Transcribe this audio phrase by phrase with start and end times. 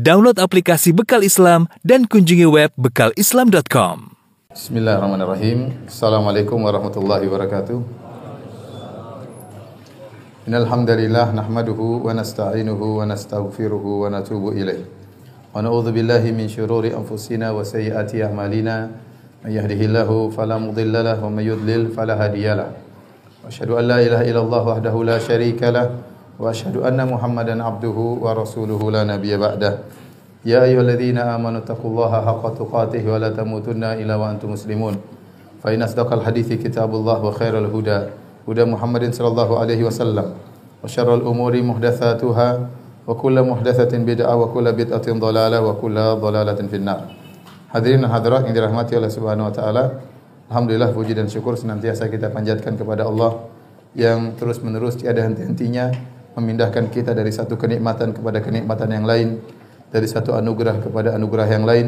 [0.00, 4.16] Download aplikasi Bekal Islam dan kunjungi web bekalislam.com.
[4.48, 5.84] Bismillahirrahmanirrahim.
[5.84, 7.84] Assalamualaikum warahmatullahi wabarakatuh.
[10.48, 14.88] Innal hamdalillah nahmaduhu wa nasta'inuhu wa nastaghfiruhu wa natubu ilaih.
[15.52, 18.88] Wa na'udzu billahi min shururi anfusina wa sayyiati a'malina.
[19.44, 22.72] May yahdihillahu fala mudilla wa may yudlil fala hadiyalah.
[22.72, 25.68] Wa asyhadu an la ilaha illallah wahdahu la syarika
[26.40, 29.74] wa rasuluhu la nabiyya ba'dah.
[30.40, 34.96] Ya ayyuhalladzina amanu taqullaha haqqa tuqatih wa la tamutunna illa wa antum muslimun.
[35.60, 38.08] Fa inna asdaqal hadithi kitabullah wa khairal huda
[38.48, 40.32] huda Muhammadin sallallahu alaihi wasallam
[40.80, 42.48] wa syarrul umuri muhdatsatuha
[43.04, 47.12] wa kullu muhdatsatin bid'ah wa kullu bid'atin dhalalah wa kullu dhalalatin finnar.
[47.68, 49.84] Hadirin dan hadirat yang dirahmati oleh Subhanahu wa taala.
[50.48, 53.44] Alhamdulillah puji dan syukur senantiasa kita panjatkan kepada Allah
[53.94, 55.92] yang terus-menerus tiada henti-hentinya
[56.34, 59.42] memindahkan kita dari satu kenikmatan kepada kenikmatan yang lain
[59.90, 61.86] dari satu anugerah kepada anugerah yang lain.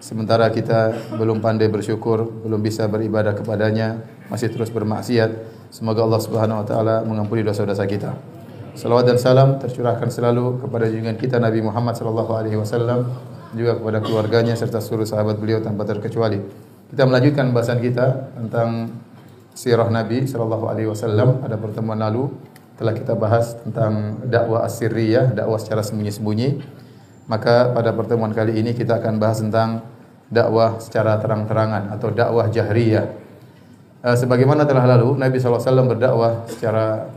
[0.00, 4.00] Sementara kita belum pandai bersyukur belum bisa beribadah kepadanya
[4.32, 8.16] masih terus bermaksiat semoga Allah Subhanahu wa taala mengampuni dosa-dosa kita.
[8.72, 13.12] Salawat dan salam tercurahkan selalu kepada junjungan kita Nabi Muhammad sallallahu alaihi wasallam
[13.52, 16.38] juga kepada keluarganya serta seluruh sahabat beliau tanpa terkecuali.
[16.90, 18.94] Kita melanjutkan bahasan kita tentang
[19.52, 22.30] sirah Nabi sallallahu alaihi wasallam pada pertemuan lalu
[22.80, 26.64] telah kita bahas tentang dakwah as-sirriyah, dakwah secara sembunyi-sembunyi.
[27.28, 29.84] Maka pada pertemuan kali ini kita akan bahas tentang
[30.32, 33.12] dakwah secara terang-terangan atau dakwah jahriyah.
[34.00, 35.60] Uh, sebagaimana telah lalu, Nabi SAW
[35.92, 37.12] berdakwah secara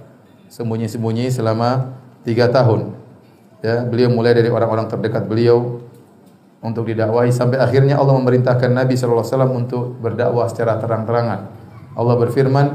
[0.52, 1.96] sembunyi-sembunyi selama
[2.28, 3.00] tiga tahun.
[3.64, 5.80] Ya, beliau mulai dari orang-orang terdekat beliau
[6.60, 9.24] untuk didakwahi sampai akhirnya Allah memerintahkan Nabi SAW
[9.56, 11.48] untuk berdakwah secara terang-terangan.
[11.96, 12.66] Allah berfirman,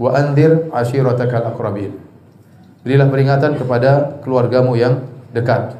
[0.00, 2.07] wa andir ashiratakal akrabin.
[2.86, 5.02] Berilah peringatan kepada keluargamu yang
[5.34, 5.74] dekat.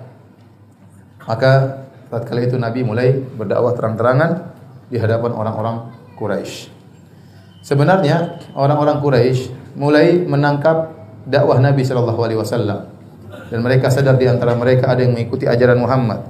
[1.25, 4.51] Maka tatkala itu Nabi mulai berdakwah terang-terangan
[4.89, 5.77] di hadapan orang-orang
[6.17, 6.73] Quraisy.
[7.63, 10.97] Sebenarnya orang-orang Quraisy mulai menangkap
[11.29, 12.89] dakwah Nabi Shallallahu alaihi wasallam
[13.53, 16.25] dan mereka sadar di antara mereka ada yang mengikuti ajaran Muhammad.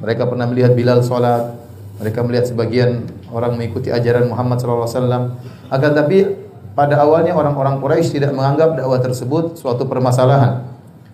[0.00, 1.52] Mereka pernah melihat Bilal salat,
[2.00, 5.24] mereka melihat sebagian orang mengikuti ajaran Muhammad sallallahu alaihi wasallam.
[5.68, 6.18] Akan tapi
[6.74, 10.70] pada awalnya orang-orang Quraisy tidak menganggap dakwah tersebut suatu permasalahan.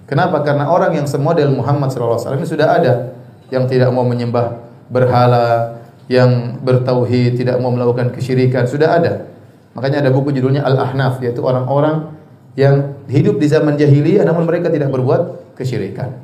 [0.07, 0.45] Kenapa?
[0.47, 3.17] Karena orang yang semodel Muhammad wasallam ini sudah ada
[3.51, 9.27] yang tidak mau menyembah berhala, yang bertauhid, tidak mau melakukan kesyirikan, sudah ada.
[9.75, 12.17] Makanya ada buku judulnya Al-Ahnaf yaitu orang-orang
[12.57, 16.17] yang hidup di zaman jahiliyah namun mereka tidak berbuat kesyirikan.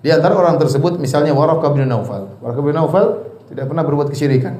[0.00, 2.40] Di antara orang tersebut misalnya Waraqah bin Naufal.
[2.40, 4.56] Waraqah bin Naufal tidak pernah berbuat kesyirikan.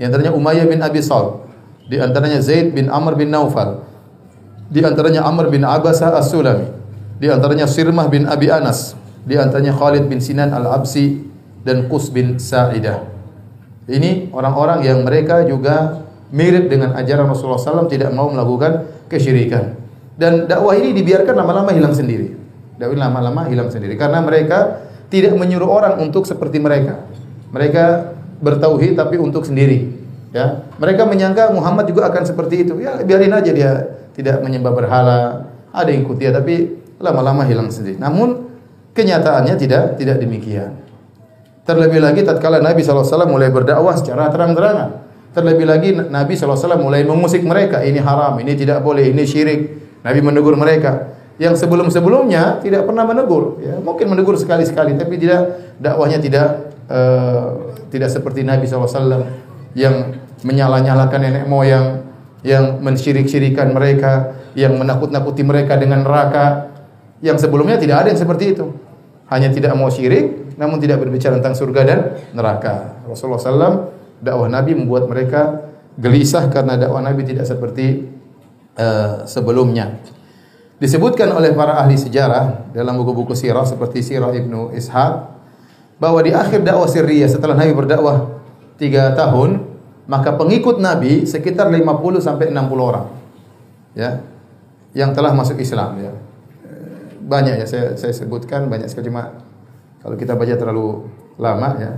[0.00, 1.43] Di antaranya Umayyah bin Abi Sal.
[1.84, 3.84] Di antaranya Zaid bin Amr bin Naufal.
[4.72, 6.64] Di antaranya Amr bin Abasa As-Sulami.
[7.20, 8.96] Di antaranya Sirmah bin Abi Anas.
[9.24, 11.20] Di antaranya Khalid bin Sinan Al-Absi
[11.64, 13.04] dan Qus bin Sa'idah.
[13.84, 19.76] Ini orang-orang yang mereka juga mirip dengan ajaran Rasulullah SAW tidak mau melakukan kesyirikan.
[20.16, 22.32] Dan dakwah ini dibiarkan lama-lama hilang sendiri.
[22.80, 27.04] Dakwah lama-lama hilang sendiri karena mereka tidak menyuruh orang untuk seperti mereka.
[27.52, 27.84] Mereka
[28.40, 30.03] bertauhid tapi untuk sendiri.
[30.34, 32.74] Ya, mereka menyangka Muhammad juga akan seperti itu.
[32.82, 33.72] Ya, biarin aja dia
[34.18, 35.46] tidak menyembah berhala.
[35.70, 38.02] Ada yang ikut dia tapi lama-lama hilang sendiri.
[38.02, 38.50] Namun
[38.98, 40.74] kenyataannya tidak tidak demikian.
[41.62, 45.06] Terlebih lagi tatkala Nabi SAW mulai berdakwah secara terang-terangan.
[45.38, 47.86] Terlebih lagi Nabi SAW mulai mengusik mereka.
[47.86, 49.60] Ini haram, ini tidak boleh, ini syirik.
[50.02, 56.22] Nabi menegur mereka yang sebelum-sebelumnya tidak pernah menegur, ya, mungkin menegur sekali-sekali, tapi tidak dakwahnya
[56.22, 59.26] tidak uh, tidak seperti Nabi SAW
[59.74, 62.04] yang menyala-nyalakan nenek moyang,
[62.44, 66.70] yang mensyirik-syirikan mereka, yang menakut-nakuti mereka dengan neraka.
[67.24, 68.68] Yang sebelumnya tidak ada yang seperti itu.
[69.32, 71.98] Hanya tidak mau syirik, namun tidak berbicara tentang surga dan
[72.36, 73.00] neraka.
[73.08, 73.76] Rasulullah SAW
[74.20, 78.04] dakwah Nabi membuat mereka gelisah karena dakwah Nabi tidak seperti
[78.76, 79.98] uh, sebelumnya.
[80.76, 85.12] Disebutkan oleh para ahli sejarah dalam buku-buku sirah seperti Sirah Ibnu Ishaq
[85.96, 88.42] bahwa di akhir dakwah Sirriyah setelah Nabi berdakwah
[88.76, 89.73] tiga tahun,
[90.04, 93.06] maka pengikut Nabi sekitar 50 sampai 60 orang.
[93.96, 94.20] Ya.
[94.92, 96.12] Yang telah masuk Islam ya.
[97.24, 99.32] Banyak ya saya saya sebutkan banyak sekali cuma
[100.04, 101.08] kalau kita baca terlalu
[101.40, 101.92] lama ya.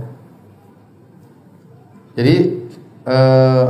[2.17, 2.35] Jadi
[3.05, 3.65] uh,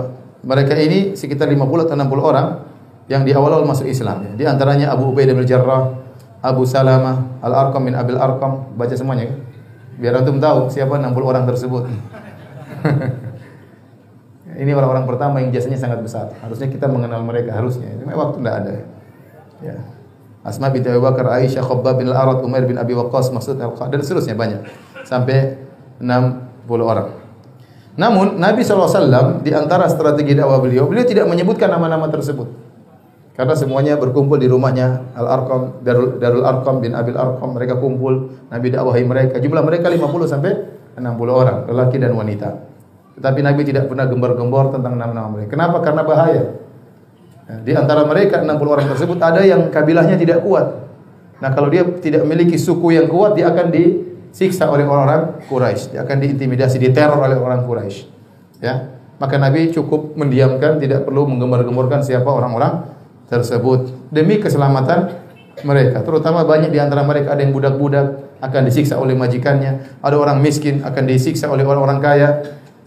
[0.46, 2.48] mereka ini sekitar 50 atau 60 orang
[3.12, 4.32] yang di awal-awal masuk Islam ya.
[4.38, 5.98] Di antaranya Abu Ubaidah bin Jarrah,
[6.46, 9.36] Abu Salamah, Al-Arqam bin Abil Arqam, baca semuanya ya.
[9.98, 11.90] Biar antum tahu siapa 60 orang tersebut.
[14.58, 16.34] Ini orang-orang pertama yang jasanya sangat besar.
[16.42, 17.94] Harusnya kita mengenal mereka harusnya.
[18.02, 18.74] Cuma waktu tidak ada.
[19.62, 19.78] Ya.
[20.42, 24.00] Asma binti Abu Bakar, Aisyah, Khabbab bin Al-Arad, Umair bin Abi Waqqas, Mas'ud al dan
[24.02, 24.66] seterusnya banyak.
[25.06, 25.60] Sampai
[26.72, 27.14] orang.
[27.98, 32.48] Namun Nabi SAW di antara strategi dakwah beliau, beliau tidak menyebutkan nama-nama tersebut.
[33.38, 38.74] Karena semuanya berkumpul di rumahnya Al-Arqam, Darul, Darul Arqam bin Abil Arqam, mereka kumpul, Nabi
[38.74, 39.36] dakwahi mereka.
[39.38, 40.52] Jumlah mereka 50 sampai
[40.98, 42.77] 60 orang, lelaki dan wanita.
[43.18, 45.58] Tetapi Nabi tidak pernah gembar-gembor tentang nama-nama mereka.
[45.58, 45.82] Kenapa?
[45.82, 46.44] Karena bahaya.
[47.64, 50.86] Di antara mereka 60 orang tersebut ada yang kabilahnya tidak kuat.
[51.38, 55.96] Nah, kalau dia tidak memiliki suku yang kuat, dia akan disiksa oleh orang-orang Quraisy.
[55.96, 57.98] Dia akan diintimidasi, diteror oleh orang Quraisy.
[58.62, 58.98] Ya.
[59.18, 62.86] Maka Nabi cukup mendiamkan, tidak perlu menggembar-gemborkan siapa orang-orang
[63.30, 65.14] tersebut demi keselamatan
[65.66, 66.06] mereka.
[66.06, 70.86] Terutama banyak di antara mereka ada yang budak-budak akan disiksa oleh majikannya, ada orang miskin
[70.86, 72.30] akan disiksa oleh orang-orang kaya.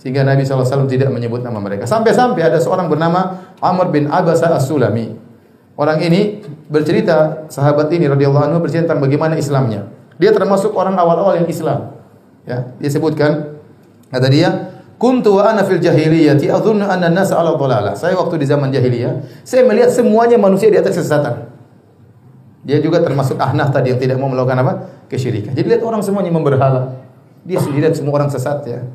[0.01, 1.85] Sehingga Nabi SAW tidak menyebut nama mereka.
[1.85, 5.13] Sampai-sampai ada seorang bernama Amr bin Abasa As-Sulami.
[5.77, 6.41] Orang ini
[6.73, 9.93] bercerita, sahabat ini radhiyallahu anhu bercerita tentang bagaimana Islamnya.
[10.17, 11.97] Dia termasuk orang awal-awal yang Islam.
[12.49, 13.61] Ya, dia sebutkan
[14.09, 14.49] kata dia,
[14.97, 19.45] "Kuntu wa ana fil jahiliyati adhunnu anna an-nasa 'ala dhalalah." Saya waktu di zaman jahiliyah,
[19.45, 21.49] saya melihat semuanya manusia di atas kesesatan.
[22.65, 24.73] Dia juga termasuk ahnaf tadi yang tidak mau melakukan apa?
[25.11, 25.53] kesyirikan.
[25.59, 27.03] Jadi lihat orang semuanya memberhala.
[27.43, 28.87] Dia sendiri semua orang sesat ya.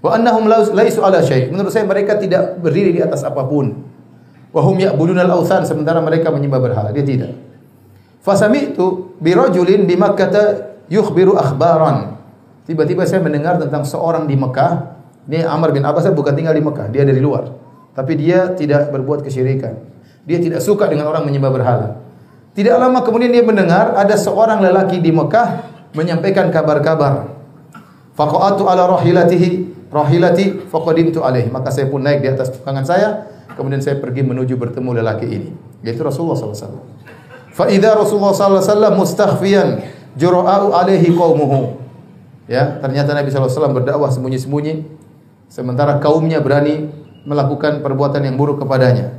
[0.00, 1.52] Wa annahum laisu ala syai'.
[1.52, 3.76] Menurut saya mereka tidak berdiri di atas apa pun.
[4.50, 6.88] Wahum ya'budunal authan sementara mereka menyembah berhala.
[6.90, 7.36] Dia tidak.
[8.24, 12.20] Fasami'tu bi rajulin bi Makkah yukhbiru akhbaran.
[12.66, 15.00] Tiba-tiba saya mendengar tentang seorang di Mekah.
[15.30, 17.46] Ini Amr bin Abbas bukan tinggal di Mekah, dia dari luar.
[17.94, 19.78] Tapi dia tidak berbuat kesyirikan.
[20.26, 21.88] Dia tidak suka dengan orang menyembah berhala.
[22.50, 27.30] Tidak lama kemudian dia mendengar ada seorang lelaki di Mekah menyampaikan kabar-kabar.
[28.18, 31.50] Faqatu ala rahilatihi rahilati faqadimtu alaihi.
[31.52, 35.50] Maka saya pun naik di atas tukangan saya Kemudian saya pergi menuju bertemu lelaki ini,
[35.82, 36.80] yaitu Rasulullah SAW.
[37.50, 39.84] Fa idza Rasulullah SAW mustakhfiyan
[40.14, 41.76] jura'u alaihi qaumuhu.
[42.48, 44.88] Ya, ternyata Nabi SAW berdakwah sembunyi-sembunyi
[45.50, 46.88] sementara kaumnya berani
[47.28, 49.18] melakukan perbuatan yang buruk kepadanya.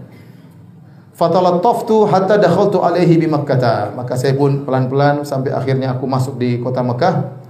[1.15, 3.93] Fatalattaftu hatta dakhaltu alaihi bi Makkah.
[3.93, 7.40] Maka saya pun pelan-pelan sampai akhirnya aku masuk di kota Mekah.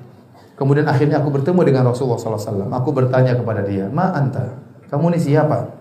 [0.61, 2.69] Kemudian akhirnya aku bertemu dengan Rasulullah SAW.
[2.69, 4.61] Aku bertanya kepada dia, Ma anta?
[4.93, 5.73] Kamu ini siapa?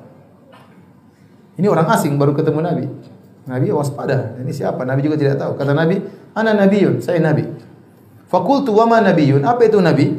[1.61, 2.89] Ini orang asing baru ketemu Nabi.
[3.45, 4.41] Nabi waspada.
[4.41, 4.89] Ini siapa?
[4.89, 5.61] Nabi juga tidak tahu.
[5.61, 6.01] Kata Nabi,
[6.33, 7.45] "Ana nabiyun." Saya nabi.
[8.33, 9.45] Fakultu wa ma nabiyun?
[9.45, 10.17] Apa itu nabi?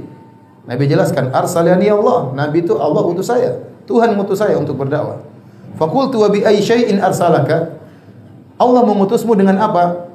[0.69, 3.57] Nabi jelaskan, "Arsalani Allah." Nabi itu Allah utus saya.
[3.89, 5.25] Tuhan mengutus saya untuk berdakwah.
[5.73, 7.81] Fakultu wa bi ayyi syai'in arsalaka?
[8.61, 10.05] Allah mengutusmu dengan apa?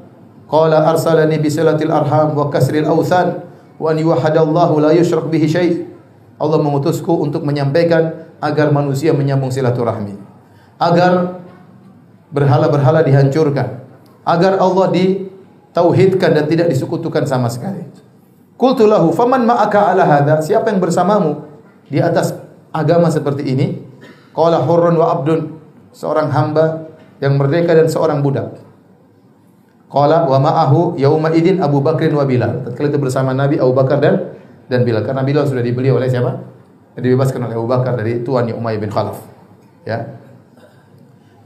[0.47, 3.43] Qala arsalani bi arham wa kasril awthan
[3.77, 4.93] wa an yuwahhadallahu la
[5.31, 5.73] bihi syai'.
[6.37, 10.27] Allah mengutusku untuk menyampaikan agar manusia menyambung silaturahmi
[10.77, 11.41] agar
[12.33, 13.81] berhala-berhala dihancurkan,
[14.27, 17.85] agar Allah ditauhidkan dan tidak disekutukan sama sekali.
[18.57, 20.41] Qultu lahu faman ma'aka ala hadha?
[20.41, 21.45] Siapa yang bersamamu
[21.89, 22.37] di atas
[22.73, 23.67] agama seperti ini?
[24.33, 25.57] Qala hurrun wa abdun,
[25.97, 28.61] seorang hamba yang merdeka dan seorang budak.
[29.97, 32.69] Qala wa ma'ahu yauma idin Abu Bakrin wa Bilal.
[32.69, 34.37] Tatkala itu bersama Nabi Abu Bakar dan
[34.69, 36.37] dan Bilal karena Bilal sudah dibeli oleh siapa?
[37.01, 39.25] Dibebaskan oleh Abu Bakar dari tuannya Umayyah bin Khalaf.
[39.89, 40.21] Ya.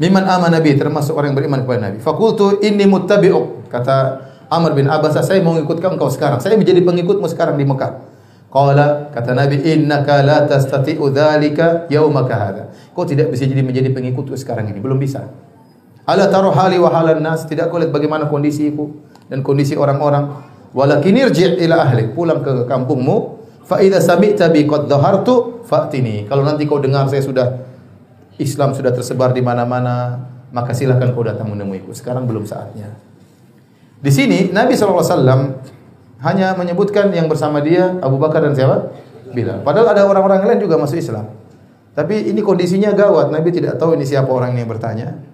[0.03, 2.03] Miman aman Nabi termasuk orang yang beriman kepada Nabi.
[2.03, 6.43] Fakultu inni muttabi'uk kata Amr bin Abbas saya mau ikut engkau sekarang.
[6.43, 8.03] Saya menjadi pengikutmu sekarang di Mekah.
[8.51, 12.65] Qala kata Nabi innaka la tastati'u dzalika yaumaka hadza.
[12.99, 15.31] Kau tidak bisa jadi menjadi pengikutku sekarang ini, belum bisa.
[16.09, 18.89] Ala taruh hali wa halan nas, tidak kau lihat bagaimana kondisiku
[19.29, 20.49] dan kondisi orang-orang.
[20.71, 23.43] Walakin irji' ila ahli, pulang ke kampungmu.
[23.67, 26.27] Fa idza sami'ta bi qad dhahartu fa'tini.
[26.27, 27.47] Kalau nanti kau dengar saya sudah
[28.41, 31.95] Islam sudah tersebar di mana-mana, maka silahkan kau datang menemuiku.
[31.95, 32.91] Sekarang belum saatnya.
[34.01, 35.05] Di sini Nabi SAW
[36.25, 38.91] hanya menyebutkan yang bersama dia Abu Bakar dan siapa?
[39.31, 39.63] Bilal.
[39.63, 41.31] Padahal ada orang-orang lain juga masuk Islam.
[41.95, 43.31] Tapi ini kondisinya gawat.
[43.31, 45.30] Nabi tidak tahu ini siapa orang yang bertanya.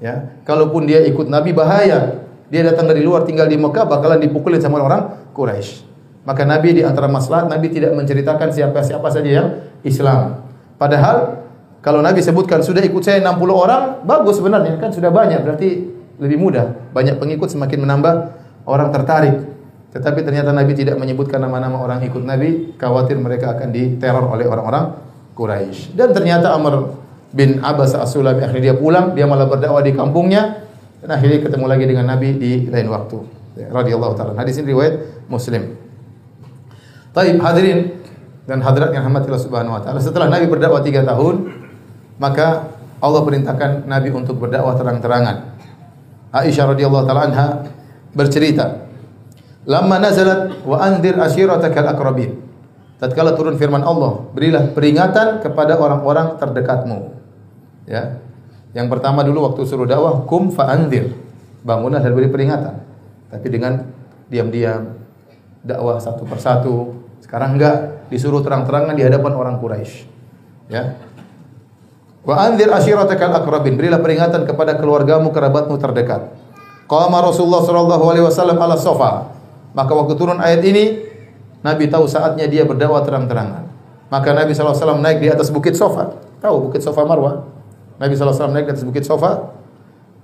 [0.00, 2.24] Ya, kalaupun dia ikut Nabi bahaya.
[2.50, 5.86] Dia datang dari luar tinggal di Mekah bakalan dipukulin sama orang Quraisy.
[6.26, 9.48] Maka Nabi di antara masalah Nabi tidak menceritakan siapa-siapa saja yang
[9.86, 10.42] Islam.
[10.74, 11.46] Padahal
[11.80, 15.68] kalau Nabi sebutkan sudah ikut saya 60 orang, bagus sebenarnya kan sudah banyak berarti
[16.20, 16.90] lebih mudah.
[16.92, 18.14] Banyak pengikut semakin menambah
[18.68, 19.36] orang tertarik.
[19.90, 24.92] Tetapi ternyata Nabi tidak menyebutkan nama-nama orang ikut Nabi, khawatir mereka akan diteror oleh orang-orang
[25.34, 25.96] Quraisy.
[25.96, 26.94] Dan ternyata Amr
[27.30, 30.66] bin Abbas As-Sulami akhirnya dia pulang, dia malah berdakwah di kampungnya
[31.00, 33.18] dan akhirnya ketemu lagi dengan Nabi di lain waktu.
[33.58, 34.32] Ya, radhiyallahu taala.
[34.38, 35.74] Hadis ini riwayat Muslim.
[37.10, 37.98] Taib hadirin
[38.46, 39.98] dan hadirat yang rahmatillah subhanahu wa taala.
[39.98, 41.50] Setelah Nabi berdakwah tiga tahun,
[42.18, 45.56] maka Allah perintahkan Nabi untuk berdakwah terang-terangan.
[46.30, 47.46] Aisyah radhiyallahu taala anha
[48.14, 48.86] bercerita,
[49.66, 52.50] "Lamma nazalat wa anzir ashiratakal aqrabin."
[53.00, 57.16] tatkala turun firman Allah, berilah peringatan kepada orang-orang terdekatmu.
[57.90, 58.22] Ya.
[58.70, 61.10] Yang pertama dulu waktu suruh dakwah, kum fa'andir.
[61.66, 62.78] Bangunlah dan beri peringatan.
[63.34, 63.82] Tapi dengan
[64.30, 64.94] diam-diam
[65.66, 67.02] dakwah satu persatu.
[67.18, 70.06] Sekarang enggak, disuruh terang-terangan di hadapan orang Quraisy.
[70.70, 71.02] Ya.
[72.22, 73.74] Wa anzir ashiratakal aqrabin.
[73.74, 76.30] Berilah peringatan kepada keluargamu, kerabatmu terdekat.
[76.86, 79.34] Qama Rasulullah sallallahu alaihi wasallam ala sofa.
[79.74, 81.10] Maka waktu turun ayat ini,
[81.66, 83.70] Nabi tahu saatnya dia berdakwah terang-terangan.
[84.10, 86.18] Maka Nabi SAW naik di atas bukit Sofa.
[86.42, 87.46] Tahu bukit Sofa Marwah?
[88.00, 89.52] Nabi SAW naik di atas bukit Sofa.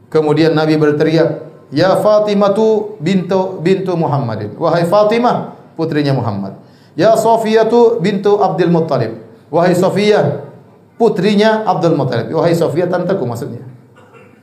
[0.09, 4.57] Kemudian Nabi berteriak, Ya Fatimah tu bintu bintu Muhammadin.
[4.57, 6.57] Wahai Fatimah, putrinya Muhammad.
[6.97, 9.21] Ya Sofiyah tu bintu Abdul Muttalib.
[9.53, 10.47] Wahai Sofiyah,
[10.97, 12.33] putrinya Abdul Muttalib.
[12.33, 13.61] Wahai Sofiyah, tanteku maksudnya.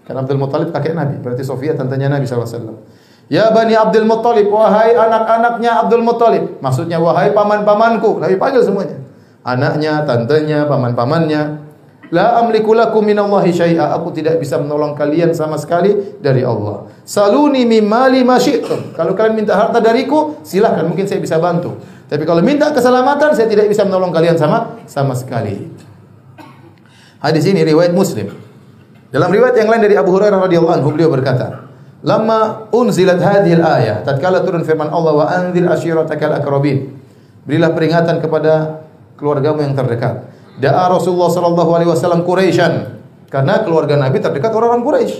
[0.03, 2.83] Kan Abdul Muttalib kakek Nabi, berarti Sofiyah tantenya Nabi SAW.
[3.31, 6.59] Ya Bani Abdul Muttalib, wahai anak-anaknya Abdul Muttalib.
[6.59, 8.19] Maksudnya wahai paman-pamanku.
[8.19, 8.99] Nabi panggil semuanya.
[9.47, 11.62] Anaknya, tantenya, paman-pamannya.
[12.13, 13.97] La amliku lakum minallahi syai'a.
[13.97, 16.85] Aku tidak bisa menolong kalian sama sekali dari Allah.
[17.01, 18.93] Saluni mimali ma syi'tum.
[18.93, 21.73] Kalau kalian minta harta dariku, silahkan mungkin saya bisa bantu.
[22.05, 25.73] Tapi kalau minta keselamatan, saya tidak bisa menolong kalian sama sama sekali.
[27.17, 28.29] Hadis ini riwayat Muslim.
[29.09, 31.65] Dalam riwayat yang lain dari Abu Hurairah radhiyallahu anhu beliau berkata,
[32.05, 36.93] Lama unzilat hadhil ayah, tatkala turun firman Allah wa anzir ashiratakal akrabin.
[37.47, 38.85] Berilah peringatan kepada
[39.17, 40.29] keluargamu yang terdekat.
[40.61, 43.01] Da'a Rasulullah sallallahu alaihi wasallam Quraisyan
[43.33, 45.15] karena keluarga Nabi terdekat orang-orang Quraisy.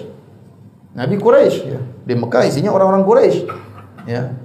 [0.94, 1.82] Nabi Quraisy ya.
[2.06, 3.50] Di Mekah isinya orang-orang Quraisy.
[4.06, 4.38] Ya.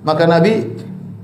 [0.00, 0.72] Maka Nabi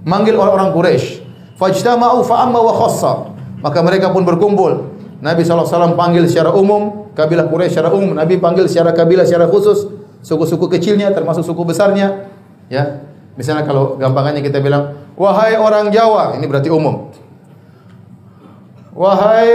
[0.04, 1.24] manggil orang-orang Quraisy.
[1.56, 3.32] Fajtama'u fa'amma wa khassa.
[3.64, 4.92] Maka mereka pun berkumpul.
[5.24, 9.88] Nabi SAW panggil secara umum, kabilah Quraisy secara umum, Nabi panggil secara kabilah secara khusus,
[10.20, 12.28] suku-suku kecilnya termasuk suku besarnya.
[12.68, 13.08] Ya.
[13.40, 17.08] Misalnya kalau gampangannya kita bilang, "Wahai orang Jawa," ini berarti umum.
[18.94, 19.50] Wahai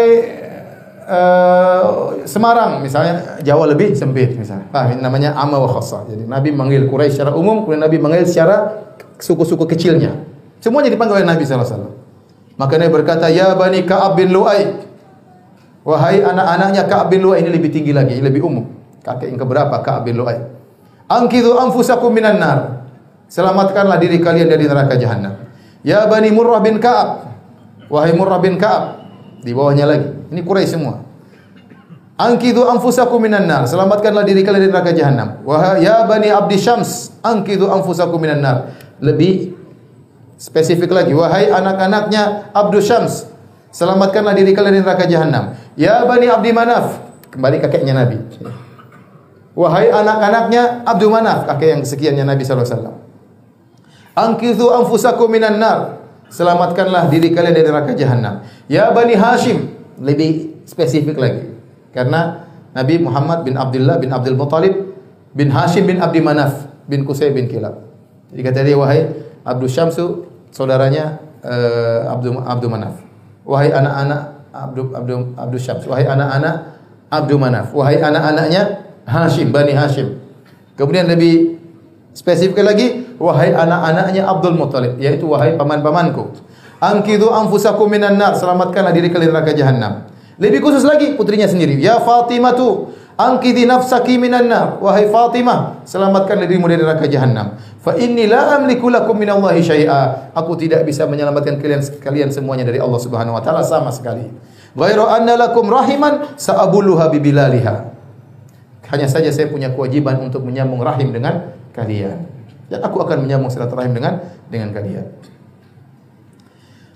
[1.07, 1.81] uh,
[2.27, 4.69] Semarang misalnya Jawa lebih sempit misalnya.
[4.69, 6.05] Ini namanya amma wa khassa.
[6.05, 8.85] Jadi Nabi manggil Quraisy secara umum, kemudian Nabi manggil secara
[9.17, 10.13] suku-suku kecilnya.
[10.59, 11.93] Semuanya dipanggil oleh Nabi sallallahu alaihi wasallam.
[12.59, 14.91] Maka Nabi berkata, "Ya Bani Ka'ab bin Lu'ay."
[15.87, 18.67] Wahai anak-anaknya Ka'ab bin Lu'ay ini lebih tinggi lagi, lebih umum.
[18.99, 20.37] Kakek yang keberapa Ka'ab bin Lu'ay?
[21.07, 22.83] Angkidhu anfusakum minan nar.
[23.31, 25.39] Selamatkanlah diri kalian dari neraka jahanam.
[25.81, 27.31] Ya Bani Murrah bin Ka'ab.
[27.87, 28.98] Wahai Murrah bin Ka'ab.
[29.39, 30.07] Di bawahnya lagi.
[30.31, 31.03] Ini Quraisy semua.
[32.19, 33.63] Angkidhu anfusakum minan nar.
[33.63, 35.39] Selamatkanlah diri kalian dari neraka jahanam.
[35.47, 38.75] Wahai ya Bani Abdi Syams, angkidhu anfusakum minan nar.
[38.99, 39.55] Lebih
[40.35, 41.15] spesifik lagi.
[41.15, 43.31] Wahai anak-anaknya Abdul Syams,
[43.71, 45.55] selamatkanlah diri kalian dari neraka jahanam.
[45.79, 46.99] Ya Bani Abdi Manaf,
[47.31, 48.19] kembali kakeknya Nabi.
[49.55, 52.97] Wahai anak-anaknya Abdul Manaf, kakek yang kesekiannya Nabi sallallahu alaihi wasallam.
[54.19, 56.03] Angkidhu anfusakum minan nar.
[56.29, 58.45] Selamatkanlah diri kalian dari neraka jahanam.
[58.69, 61.49] Ya Bani Hashim, lebih spesifik lagi.
[61.89, 64.93] Karena Nabi Muhammad bin Abdullah bin Abdul Muttalib
[65.33, 67.81] bin Hashim bin Abdi Manaf bin Qusay bin Kilab.
[68.29, 69.09] Jadi kata dia wahai
[69.41, 73.01] Abdul Syamsu saudaranya uh, Abdul Abdul Manaf.
[73.41, 74.21] Wahai anak-anak
[74.53, 76.77] Abdul Abdul Abdul Syams, wahai anak-anak
[77.09, 80.21] Abdul Manaf, wahai anak-anaknya Hashim Bani Hashim.
[80.77, 81.57] Kemudian lebih
[82.13, 86.33] spesifik lagi, wahai anak-anaknya Abdul Muttalib, yaitu wahai paman-pamanku.
[86.79, 90.07] Angkidu anfusakum minan nar, selamatkanlah diri kalian neraka jahanam.
[90.39, 91.75] Lebih khusus lagi putrinya sendiri.
[91.75, 94.79] Ya Fatimah tu, angkidi nafsaki minan nar.
[94.79, 97.59] Wahai Fatimah, selamatkan dirimu dari neraka jahanam.
[97.83, 100.31] Fa inni la amliku lakum minallahi syai'a.
[100.31, 104.31] Aku tidak bisa menyelamatkan kalian kalian semuanya dari Allah Subhanahu wa taala sama sekali.
[104.71, 107.75] Ghairu anna lakum rahiman sa'abuluha bibilaliha.
[108.95, 112.28] Hanya saja saya punya kewajiban untuk menyambung rahim dengan kalian.
[112.69, 115.05] Dan aku akan menyambung silaturahim dengan dengan kalian.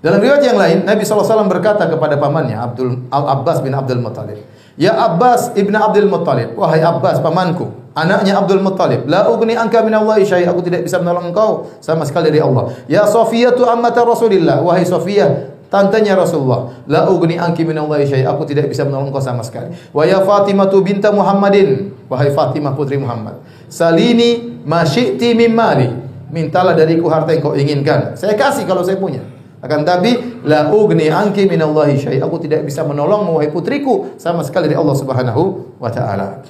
[0.04, 4.36] Dalam riwayat yang lain, Nabi SAW berkata kepada pamannya, Abdul Al Abbas bin Abdul Muttalib,
[4.76, 9.94] Ya Abbas ibn Abdul Muttalib, wahai Abbas pamanku, anaknya Abdul Muttalib, la ugni anka min
[9.94, 12.74] Allah syai, aku tidak bisa menolong engkau sama sekali dari Allah.
[12.90, 18.22] Ya Safiyah tu ammata Rasulillah, wahai Safiyah, tantenya Rasulullah, la ugni anki min Allah syai,
[18.22, 19.74] aku tidak bisa menolong engkau sama sekali.
[19.90, 25.90] Wa ya Fatimah tu binta Muhammadin, wahai Fatimah putri Muhammad, salini ma syi'ti min mali,
[26.30, 28.14] mintalah dariku harta yang kau inginkan.
[28.14, 29.26] Saya kasih kalau saya punya.
[29.64, 32.20] Akan tapi la ugni anki minallahi syai.
[32.22, 35.42] Aku tidak bisa menolong wahai putriku sama sekali dari Allah Subhanahu
[35.82, 36.46] wa taala.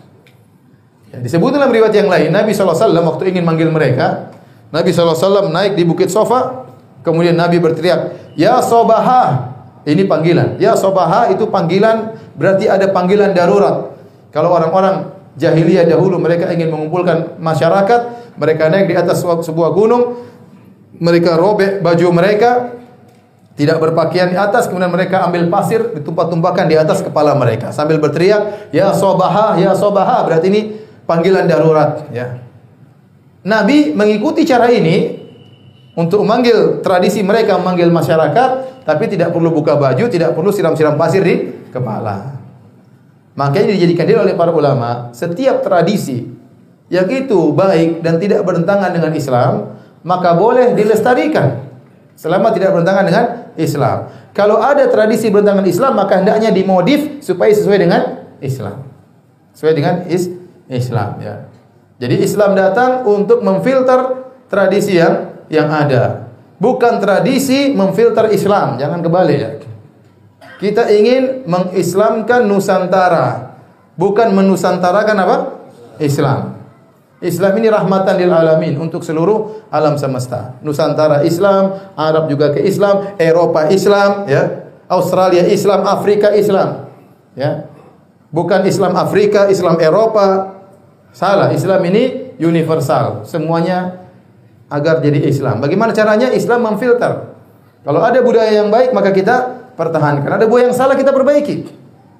[1.13, 4.33] Ya, disebut dalam riwayat yang lain, Nabi SAW waktu ingin manggil mereka,
[4.73, 6.72] Nabi SAW naik di bukit sofa,
[7.03, 10.57] kemudian Nabi berteriak, Ya Sobaha, ini panggilan.
[10.57, 13.93] Ya Sobaha itu panggilan, berarti ada panggilan darurat.
[14.33, 20.25] Kalau orang-orang jahiliyah dahulu mereka ingin mengumpulkan masyarakat, mereka naik di atas sebuah gunung,
[20.97, 22.73] mereka robek baju mereka,
[23.53, 28.73] Tidak berpakaian di atas, kemudian mereka ambil pasir ditumpah-tumpahkan di atas kepala mereka sambil berteriak,
[28.73, 30.61] "Ya Sobaha, ya Sobaha." Berarti ini
[31.05, 32.41] panggilan darurat, ya.
[33.45, 35.22] Nabi mengikuti cara ini
[35.93, 41.21] untuk memanggil tradisi mereka memanggil masyarakat, tapi tidak perlu buka baju, tidak perlu siram-siram pasir
[41.21, 41.35] di
[41.69, 42.41] kepala.
[43.33, 46.29] Makanya dijadikan dia oleh para ulama, setiap tradisi
[46.89, 49.51] yang itu baik dan tidak bertentangan dengan Islam,
[50.05, 51.65] maka boleh dilestarikan
[52.13, 53.25] selama tidak bertentangan dengan
[53.57, 53.97] Islam.
[54.33, 58.01] Kalau ada tradisi bertentangan Islam, maka hendaknya dimodif supaya sesuai dengan
[58.41, 58.85] Islam.
[59.53, 60.29] Sesuai dengan is
[60.69, 61.49] Islam ya.
[62.01, 66.29] Jadi Islam datang untuk memfilter tradisi yang yang ada.
[66.59, 69.51] Bukan tradisi memfilter Islam, jangan kebalik ya.
[70.63, 73.59] Kita ingin mengislamkan Nusantara,
[73.99, 75.37] bukan menusantarakan apa?
[75.99, 76.55] Islam.
[77.23, 80.59] Islam ini rahmatan lil alamin untuk seluruh alam semesta.
[80.59, 84.67] Nusantara Islam, Arab juga ke Islam, Eropa Islam, ya.
[84.91, 86.91] Australia Islam, Afrika Islam.
[87.39, 87.71] Ya.
[88.27, 90.51] Bukan Islam Afrika, Islam Eropa.
[91.15, 93.23] Salah, Islam ini universal.
[93.23, 94.02] Semuanya
[94.73, 95.61] agar jadi Islam.
[95.61, 96.33] Bagaimana caranya?
[96.33, 97.37] Islam memfilter.
[97.85, 99.35] Kalau ada budaya yang baik maka kita
[99.77, 100.41] pertahankan.
[100.41, 101.69] Ada budaya yang salah kita perbaiki.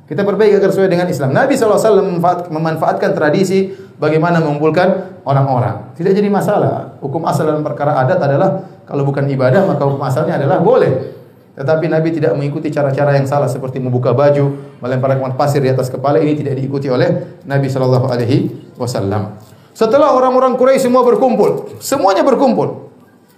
[0.05, 1.33] Kita perbaiki agar sesuai dengan Islam.
[1.33, 2.21] Nabi SAW
[2.53, 5.95] memanfaatkan tradisi bagaimana mengumpulkan orang-orang.
[5.97, 6.99] Tidak jadi masalah.
[7.01, 11.23] Hukum asal dalam perkara adat adalah kalau bukan ibadah maka hukum asalnya adalah boleh.
[11.53, 16.17] Tetapi Nabi tidak mengikuti cara-cara yang salah seperti membuka baju, melemparkan pasir di atas kepala
[16.17, 19.52] ini tidak diikuti oleh Nabi Shallallahu Alaihi Wasallam.
[19.73, 22.93] Setelah orang-orang Quraisy semua berkumpul, semuanya berkumpul.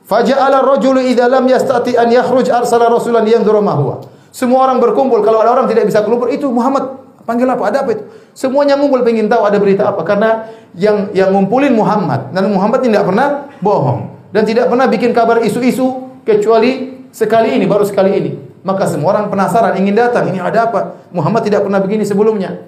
[0.06, 3.96] Faja'ala rajulu idza lam yastati an yakhruj arsala rasulan yanzuru ma huwa.
[4.30, 5.24] Semua orang berkumpul.
[5.24, 7.64] Kalau ada orang tidak bisa keluar, itu Muhammad panggil apa?
[7.72, 8.04] Ada apa itu?
[8.36, 13.08] Semuanya ngumpul pengen tahu ada berita apa karena yang yang ngumpulin Muhammad dan Muhammad tidak
[13.08, 18.32] pernah bohong dan tidak pernah bikin kabar isu-isu kecuali sekali ini baru sekali ini.
[18.66, 20.28] Maka semua orang penasaran ingin datang.
[20.28, 21.00] Ini ada apa?
[21.16, 22.68] Muhammad tidak pernah begini sebelumnya.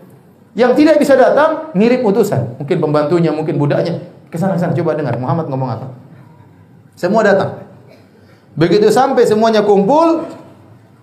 [0.57, 4.01] Yang tidak bisa datang ngirim utusan, mungkin pembantunya, mungkin budaknya.
[4.33, 5.87] Ke sana ke sana coba dengar Muhammad ngomong apa.
[6.97, 7.61] Semua datang.
[8.57, 10.25] Begitu sampai semuanya kumpul,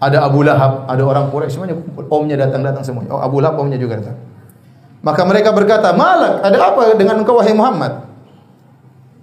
[0.03, 2.03] ada Abu Lahab, ada orang Quraisy semuanya kumpul.
[2.11, 3.15] Omnya datang-datang semuanya.
[3.15, 4.19] Oh, Abu Lahab omnya juga datang.
[5.07, 8.11] Maka mereka berkata, "Malak, ada apa dengan engkau wahai Muhammad?"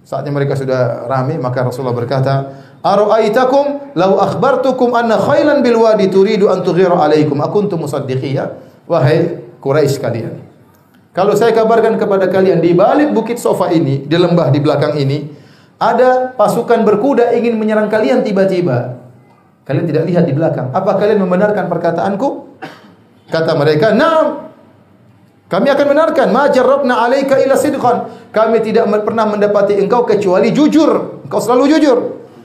[0.08, 6.48] Saatnya mereka sudah ramai, maka Rasulullah berkata, "Ara'aitakum law akhbartukum anna khailan bil wadi turidu
[6.48, 10.34] an tughiru alaikum akuntum musaddiqiyya?" Wahai Quraisy kalian.
[11.14, 15.28] Kalau saya kabarkan kepada kalian di balik bukit sofa ini, di lembah di belakang ini,
[15.78, 18.98] ada pasukan berkuda ingin menyerang kalian tiba-tiba.
[19.62, 20.74] Kalian tidak lihat di belakang.
[20.74, 22.58] Apa kalian membenarkan perkataanku?
[23.30, 24.50] Kata mereka, "Naam."
[25.52, 26.28] Kami akan benarkan.
[26.32, 28.08] Ma jarrabna 'alaika illa sidqan.
[28.32, 31.22] Kami tidak pernah mendapati engkau kecuali jujur.
[31.28, 31.98] Engkau selalu jujur.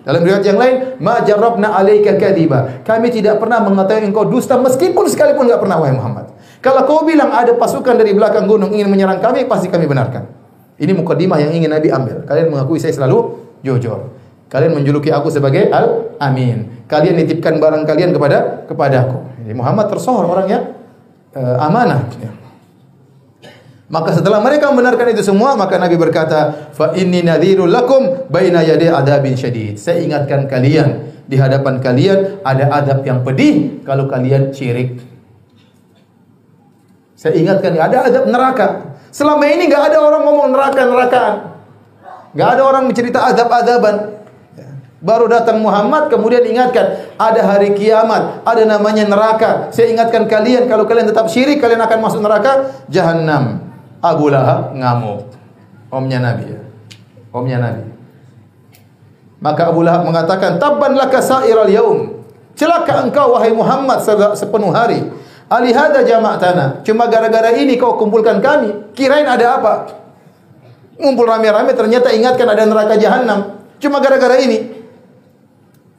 [0.02, 2.82] Dalam riwayat yang lain, ma jarrabna 'alaika kadiba.
[2.82, 6.34] Kami tidak pernah mengatakan engkau dusta meskipun sekalipun enggak pernah wahai Muhammad.
[6.64, 10.26] Kalau kau bilang ada pasukan dari belakang gunung ingin menyerang kami, pasti kami benarkan.
[10.76, 12.24] Ini mukadimah yang ingin Nabi ambil.
[12.28, 14.12] Kalian mengakui saya selalu jujur.
[14.46, 16.86] Kalian menjuluki aku sebagai Al-Amin.
[16.86, 19.42] Kalian nitipkan barang kalian kepada kepadaku.
[19.42, 20.62] Jadi Muhammad tersohor orang yang
[21.34, 22.06] uh, amanah.
[23.86, 28.90] Maka setelah mereka membenarkan itu semua, maka Nabi berkata, "Fa inni nadhirul lakum baina yaday
[28.90, 34.98] adabin syadid." Saya ingatkan kalian di hadapan kalian ada adab yang pedih kalau kalian syirik.
[37.16, 38.66] Saya ingatkan ada adab neraka.
[39.08, 41.34] Selama ini nggak ada orang ngomong neraka nerakaan.
[42.36, 44.20] Nggak ada orang mencerita adab-adaban.
[45.00, 49.72] Baru datang Muhammad kemudian ingatkan ada hari kiamat, ada namanya neraka.
[49.72, 53.64] Saya ingatkan kalian kalau kalian tetap syirik kalian akan masuk neraka jahanam.
[54.04, 55.32] Abu Lahab ngamuk.
[55.88, 56.60] Omnya Nabi ya.
[57.32, 57.84] Omnya Nabi.
[59.40, 62.24] Maka Abu Lahab mengatakan, "Tabban laka sa'iral yaum."
[62.56, 64.00] Celaka engkau wahai Muhammad
[64.32, 65.04] sepenuh hari.
[65.46, 66.82] Alihada jama'tana.
[66.82, 68.94] Cuma gara-gara ini kau kumpulkan kami.
[68.98, 69.74] Kirain ada apa?
[70.98, 73.62] Ngumpul rame-rame ternyata ingatkan ada neraka jahanam.
[73.78, 74.74] Cuma gara-gara ini.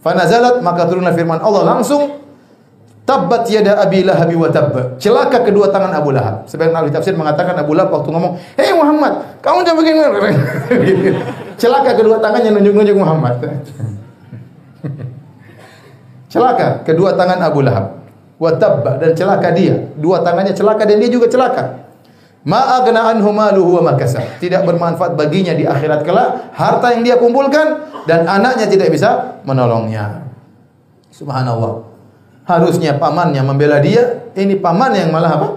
[0.04, 2.28] Fanazalat maka turunlah firman Allah langsung
[3.08, 5.00] Tabbat yada Abi Lahab wa tabb.
[5.00, 6.44] Celaka kedua tangan Abu Lahab.
[6.44, 10.00] Sebagian ahli tafsir mengatakan Abu Lahab waktu ngomong, "Hei Muhammad, kamu jangan begini."
[11.64, 13.40] celaka kedua tangannya nunjuk-nunjuk Muhammad.
[16.36, 18.07] celaka kedua tangan Abu Lahab.
[18.38, 19.90] Wa tabba dan celaka dia.
[19.98, 21.90] Dua tangannya celaka dan dia juga celaka.
[22.46, 23.98] Ma agna anhu maluhu wa.
[24.40, 30.24] Tidak bermanfaat baginya di akhirat kelak harta yang dia kumpulkan dan anaknya tidak bisa menolongnya.
[31.12, 31.88] Subhanallah
[32.48, 35.48] harusnya pamannya membela dia, ini paman yang malah apa?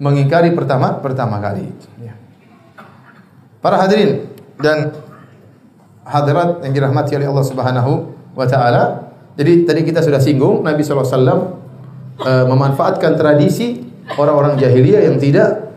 [0.00, 1.68] Mengingkari pertama pertama kali.
[2.00, 2.16] Ya.
[3.60, 4.96] Para hadirin dan
[6.02, 7.92] hadirat yang dirahmati oleh Allah Subhanahu
[8.34, 11.63] wa taala, Jadi tadi kita sudah singgung Nabi SAW
[12.20, 13.82] uh, memanfaatkan tradisi
[14.18, 15.72] orang-orang jahiliyah yang tidak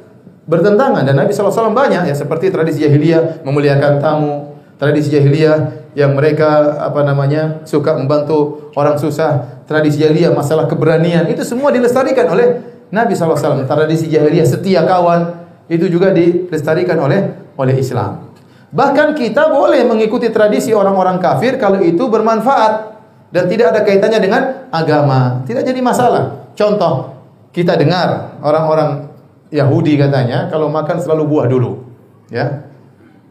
[0.48, 6.78] bertentangan dan Nabi SAW banyak ya seperti tradisi jahiliyah memuliakan tamu, tradisi jahiliyah yang mereka
[6.80, 12.48] apa namanya suka membantu orang susah, tradisi jahiliyah masalah keberanian itu semua dilestarikan oleh
[12.94, 13.68] Nabi SAW.
[13.68, 18.32] Tradisi jahiliyah setia kawan itu juga dilestarikan oleh oleh Islam.
[18.68, 22.97] Bahkan kita boleh mengikuti tradisi orang-orang kafir kalau itu bermanfaat
[23.32, 25.44] dan tidak ada kaitannya dengan agama.
[25.44, 26.52] Tidak jadi masalah.
[26.56, 27.18] Contoh,
[27.52, 29.12] kita dengar orang-orang
[29.52, 31.84] Yahudi katanya kalau makan selalu buah dulu.
[32.32, 32.68] Ya.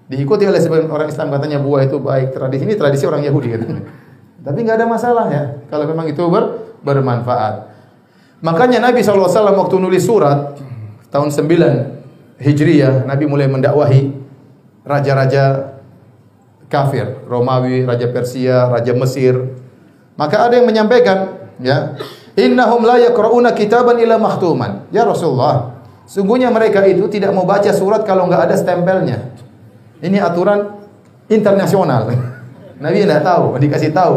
[0.07, 2.37] Diikuti oleh sebagian orang Islam katanya buah itu baik.
[2.37, 3.83] Tradisi ini tradisi orang Yahudi katanya.
[4.47, 7.75] Tapi nggak ada masalah ya kalau memang itu ber, bermanfaat.
[8.45, 10.55] Makanya Nabi SAW waktu nulis surat
[11.11, 14.13] tahun 9 Hijriyah, Nabi mulai mendakwahi
[14.87, 15.75] raja-raja
[16.69, 19.35] kafir, Romawi, Raja Persia, Raja Mesir,
[20.17, 21.97] maka ada yang menyampaikan, ya,
[22.37, 24.89] innahum la yaqrauna kitaban illa mahtuman.
[24.89, 29.33] Ya Rasulullah, sungguhnya mereka itu tidak mau baca surat kalau enggak ada stempelnya.
[30.01, 30.81] Ini aturan
[31.29, 32.09] internasional.
[32.83, 34.17] Nabi tidak tahu, dikasih tahu.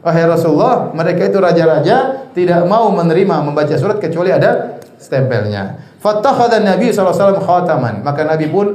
[0.00, 5.76] Wahai Rasulullah, mereka itu raja-raja tidak mau menerima membaca surat kecuali ada stempelnya.
[6.00, 8.00] Fattakhadha Nabi SAW khataman.
[8.00, 8.72] Maka Nabi pun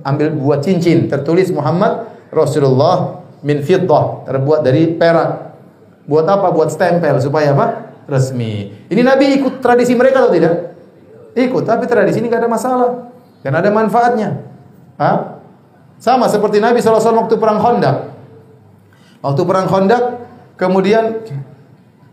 [0.00, 5.55] ambil buat cincin tertulis Muhammad Rasulullah min fiddah terbuat dari perak
[6.06, 6.54] Buat apa?
[6.54, 7.94] Buat stempel supaya apa?
[8.06, 8.86] Resmi.
[8.86, 10.78] Ini Nabi ikut tradisi mereka atau tidak?
[11.36, 12.90] Ikut, tapi tradisi ini gak ada masalah
[13.42, 14.40] dan ada manfaatnya.
[14.96, 15.42] Hah?
[16.00, 17.96] Sama seperti Nabi SAW waktu perang Khandaq.
[19.20, 20.02] Waktu perang Khandaq,
[20.56, 21.24] kemudian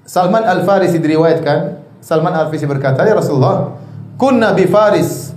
[0.04, 3.76] Salman Al Farisi diriwayatkan, Salman Al Farisi berkata, "Ya Rasulullah,
[4.20, 5.32] kunna bi Faris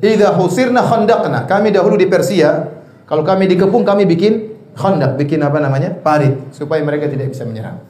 [0.00, 2.68] idza husirna khandaqna." Kami dahulu di Persia,
[3.08, 5.96] kalau kami dikepung kami bikin khandak, bikin apa namanya?
[5.96, 7.80] parit supaya mereka tidak bisa menyerang.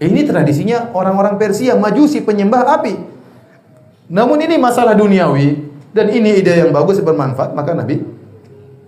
[0.00, 2.94] Ini tradisinya orang-orang Persia, majusi penyembah api.
[4.08, 5.60] Namun ini masalah duniawi
[5.92, 8.00] dan ini ide yang bagus bermanfaat, maka Nabi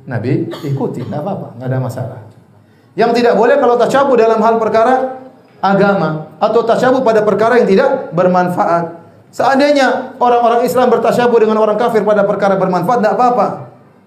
[0.08, 2.20] Nabi ikuti, tidak apa-apa, nggak ada masalah.
[2.98, 5.20] Yang tidak boleh kalau tasyabuh dalam hal perkara
[5.62, 8.98] agama atau tasyabuh pada perkara yang tidak bermanfaat.
[9.32, 13.46] Seandainya orang-orang Islam bertasyabuh dengan orang kafir pada perkara bermanfaat, tidak apa-apa.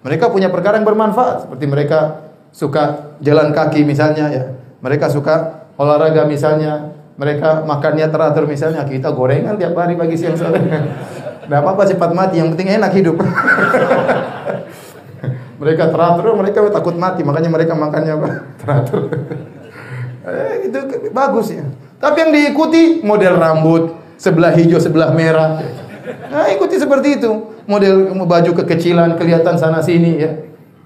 [0.06, 2.25] Mereka punya perkara yang bermanfaat, seperti mereka
[2.56, 4.44] suka jalan kaki misalnya ya.
[4.80, 6.96] Mereka suka olahraga misalnya.
[7.20, 8.88] Mereka makannya teratur misalnya.
[8.88, 10.60] Kita gorengan tiap hari pagi siang sore.
[10.60, 12.40] Tidak apa-apa cepat mati.
[12.40, 13.20] Yang penting enak hidup.
[15.62, 17.28] mereka teratur, mereka takut mati.
[17.28, 18.30] Makanya mereka makannya apa?
[18.64, 19.02] teratur.
[20.28, 20.80] eh, itu
[21.12, 21.64] bagus ya.
[22.00, 23.84] Tapi yang diikuti model rambut.
[24.16, 25.60] Sebelah hijau, sebelah merah.
[26.32, 27.52] Nah, ikuti seperti itu.
[27.68, 30.32] Model baju kekecilan, kelihatan sana sini ya.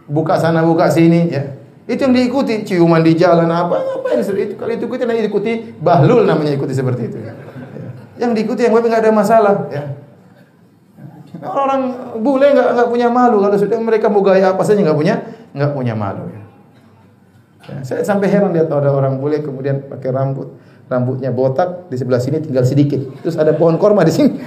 [0.10, 1.59] Buka sana, buka sini ya.
[1.90, 4.54] Itu yang diikuti, ciuman di jalan apa, apa yang itu.
[4.54, 7.18] Kalau itu ikuti, nah ikuti bahlul namanya ikuti seperti itu.
[8.22, 9.66] Yang diikuti yang nggak ada masalah.
[9.74, 9.98] Ya.
[11.42, 15.16] Orang bule nggak nggak punya malu kalau sudah mereka mau gaya apa saja nggak punya
[15.58, 16.30] nggak punya malu.
[16.30, 16.42] Ya.
[17.70, 22.18] Ya, saya sampai heran lihat ada orang bule kemudian pakai rambut rambutnya botak di sebelah
[22.18, 24.42] sini tinggal sedikit terus ada pohon korma di sini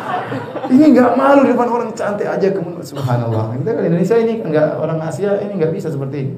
[0.72, 4.68] ini nggak malu di depan orang cantik aja kemudian subhanallah kita kan Indonesia ini nggak
[4.80, 6.34] orang Asia ini nggak bisa seperti ini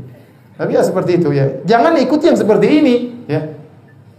[0.58, 1.62] tapi ya seperti itu ya.
[1.62, 2.94] Jangan ikuti yang seperti ini
[3.30, 3.54] ya.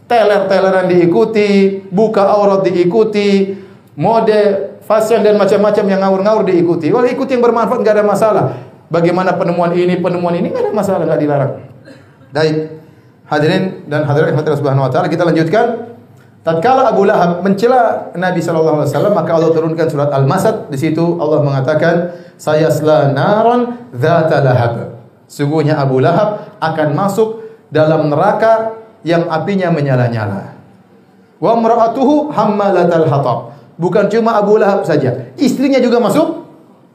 [0.09, 3.59] Teler-teleran diikuti, buka aurat diikuti,
[3.93, 6.89] mode fashion dan macam-macam yang ngawur-ngawur diikuti.
[6.89, 8.45] Kalau ikuti yang bermanfaat nggak ada masalah.
[8.89, 11.51] Bagaimana penemuan ini, penemuan ini nggak ada masalah, nggak dilarang.
[12.33, 12.55] Baik.
[13.29, 15.93] Hadirin dan hadirin yang subhanahu wa taala, kita lanjutkan.
[16.39, 20.71] Tatkala Abu Lahab mencela Nabi sallallahu alaihi wasallam, maka Allah turunkan surat Al-Masad.
[20.71, 24.98] Di situ Allah mengatakan, "Sayasla naran dzata lahab."
[25.29, 30.57] Sungguhnya Abu Lahab akan masuk dalam neraka yang apinya menyala-nyala.
[31.37, 33.39] Wa imra'atuhu hammalatal hatab.
[33.79, 36.43] Bukan cuma Abu Lahab saja, istrinya juga masuk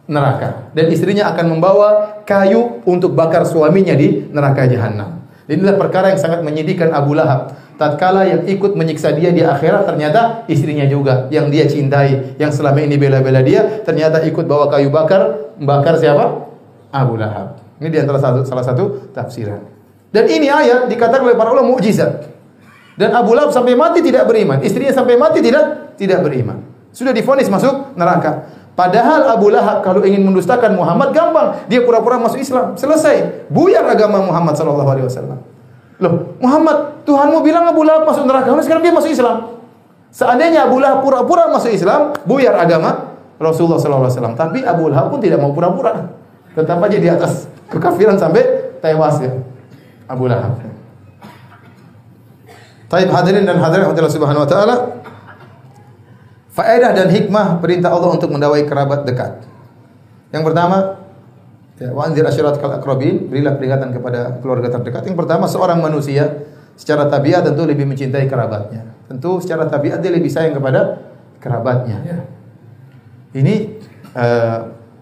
[0.04, 5.24] neraka dan istrinya akan membawa kayu untuk bakar suaminya di neraka jahanam.
[5.48, 7.56] Inilah perkara yang sangat menyedihkan Abu Lahab.
[7.80, 12.84] Tatkala yang ikut menyiksa dia di akhirat ternyata istrinya juga yang dia cintai, yang selama
[12.84, 16.52] ini bela-bela dia ternyata ikut bawa kayu bakar, membakar siapa?
[16.92, 17.63] Abu Lahab.
[17.82, 19.60] Ini di antara satu, salah satu tafsiran.
[20.14, 22.30] Dan ini ayat dikatakan oleh para ulama mukjizat.
[22.94, 26.62] Dan Abu Lahab sampai mati tidak beriman, istrinya sampai mati tidak tidak beriman.
[26.94, 28.46] Sudah difonis masuk neraka.
[28.78, 33.46] Padahal Abu Lahab kalau ingin mendustakan Muhammad gampang, dia pura-pura masuk Islam, selesai.
[33.50, 35.38] Buyar agama Muhammad sallallahu alaihi wasallam.
[35.98, 39.58] Loh, Muhammad, Tuhanmu bilang Abu Lahab masuk neraka, sekarang dia masuk Islam.
[40.14, 44.34] Seandainya Abu Lahab pura-pura masuk Islam, buyar agama Rasulullah sallallahu alaihi wasallam.
[44.38, 46.14] Tapi Abu Lahab pun tidak mau pura-pura.
[46.54, 49.34] Tetap aja di atas kekafiran sampai tewas ya.
[50.06, 50.60] Abu Lahab.
[52.86, 54.76] Taib hadirin dan hadirat Allah Subhanahu wa taala.
[56.54, 59.42] Faedah dan hikmah perintah Allah untuk mendawai kerabat dekat.
[60.30, 61.02] Yang pertama,
[61.82, 65.02] ya, wa anzir ashiratakal aqrabin, berilah peringatan kepada keluarga terdekat.
[65.02, 66.46] Yang pertama, seorang manusia
[66.78, 68.86] secara tabiat tentu lebih mencintai kerabatnya.
[69.10, 71.02] Tentu secara tabiat dia lebih sayang kepada
[71.42, 71.98] kerabatnya.
[72.06, 72.18] Ya.
[73.34, 73.82] Ini
[74.14, 74.58] uh,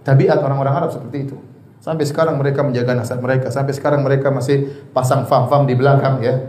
[0.09, 1.37] tabiat orang-orang Arab seperti itu.
[1.83, 3.51] Sampai sekarang mereka menjaga nasab mereka.
[3.51, 6.47] Sampai sekarang mereka masih pasang fam-fam di belakang ya.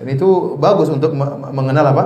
[0.00, 1.12] Dan itu bagus untuk
[1.52, 2.04] mengenal apa?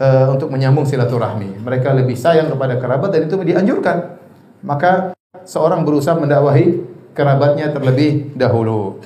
[0.00, 1.60] uh, untuk menyambung silaturahmi.
[1.60, 4.16] Mereka lebih sayang kepada kerabat dan itu dianjurkan.
[4.64, 5.12] Maka
[5.44, 6.80] seorang berusaha mendakwahi
[7.12, 8.98] kerabatnya terlebih dahulu.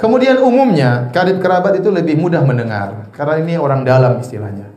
[0.00, 4.72] Kemudian umumnya karib kerabat itu lebih mudah mendengar karena ini orang dalam istilahnya.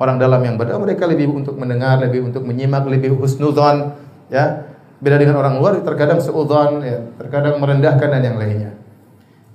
[0.00, 3.92] Orang dalam yang berdakwah mereka lebih untuk mendengar, lebih untuk menyimak, lebih husnudzon
[4.32, 4.71] ya.
[5.02, 8.70] Beda dengan orang luar terkadang seudon ya, terkadang merendahkan dan yang lainnya.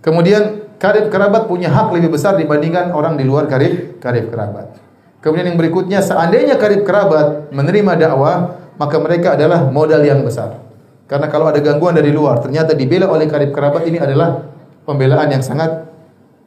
[0.04, 4.76] Kemudian karib kerabat punya hak lebih besar dibandingkan orang di luar karib karib kerabat.
[5.24, 10.60] Kemudian yang berikutnya, seandainya karib kerabat menerima dakwah, maka mereka adalah modal yang besar.
[11.08, 14.52] Karena kalau ada gangguan dari luar, ternyata dibela oleh karib kerabat ini adalah
[14.84, 15.88] pembelaan yang sangat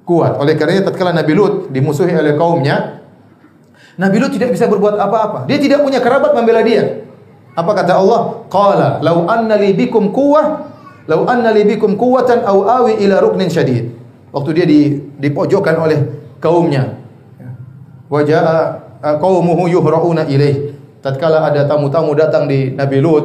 [0.05, 0.37] kuat.
[0.37, 3.01] Oleh karenanya tatkala Nabi Lut dimusuhi oleh kaumnya,
[3.97, 5.49] Nabi Lut tidak bisa berbuat apa-apa.
[5.49, 7.09] Dia tidak punya kerabat membela dia.
[7.61, 8.21] Apa kata Allah?
[8.49, 10.47] Qala, "Lau anna li bikum quwwah,
[11.05, 13.93] lau anna li bikum quwwatan aw awi ila ruknin syadid."
[14.33, 14.81] Waktu dia di
[15.21, 15.99] dipojokkan oleh
[16.41, 16.97] kaumnya,
[18.09, 18.81] wa jaa
[19.21, 20.73] qaumuhu yuhra'una ilaih.
[21.05, 23.25] Tatkala ada tamu-tamu datang di Nabi Lut,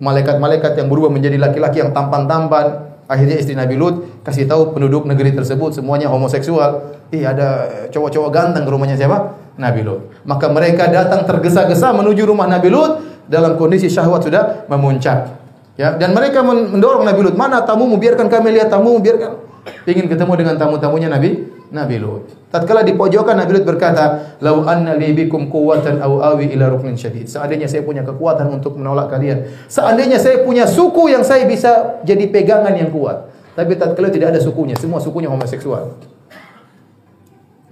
[0.00, 5.36] malaikat-malaikat yang berubah menjadi laki-laki yang tampan-tampan, akhirnya istri Nabi Lut kasih tahu penduduk negeri
[5.36, 6.96] tersebut semuanya homoseksual.
[7.12, 9.36] Ih, ada cowok-cowok ganteng ke rumahnya siapa?
[9.54, 10.10] Nabi Lut.
[10.26, 15.40] Maka mereka datang tergesa-gesa menuju rumah Nabi Lut dalam kondisi syahwat sudah memuncak.
[15.74, 17.98] Ya, dan mereka mendorong Nabi Lut, "Mana tamumu?
[17.98, 19.42] Biarkan kami lihat tamu, biarkan."
[19.88, 22.30] Ingin ketemu dengan tamu-tamunya Nabi Nabi Lut.
[22.54, 26.94] Tatkala di pojokan Nabi Lut berkata, "Lau anna li bikum quwwatan aw awi ila ruknin
[26.94, 31.98] syadid." Seandainya saya punya kekuatan untuk menolak kalian, seandainya saya punya suku yang saya bisa
[32.06, 33.34] jadi pegangan yang kuat.
[33.58, 35.98] Tapi tatkala tidak ada sukunya, semua sukunya homoseksual.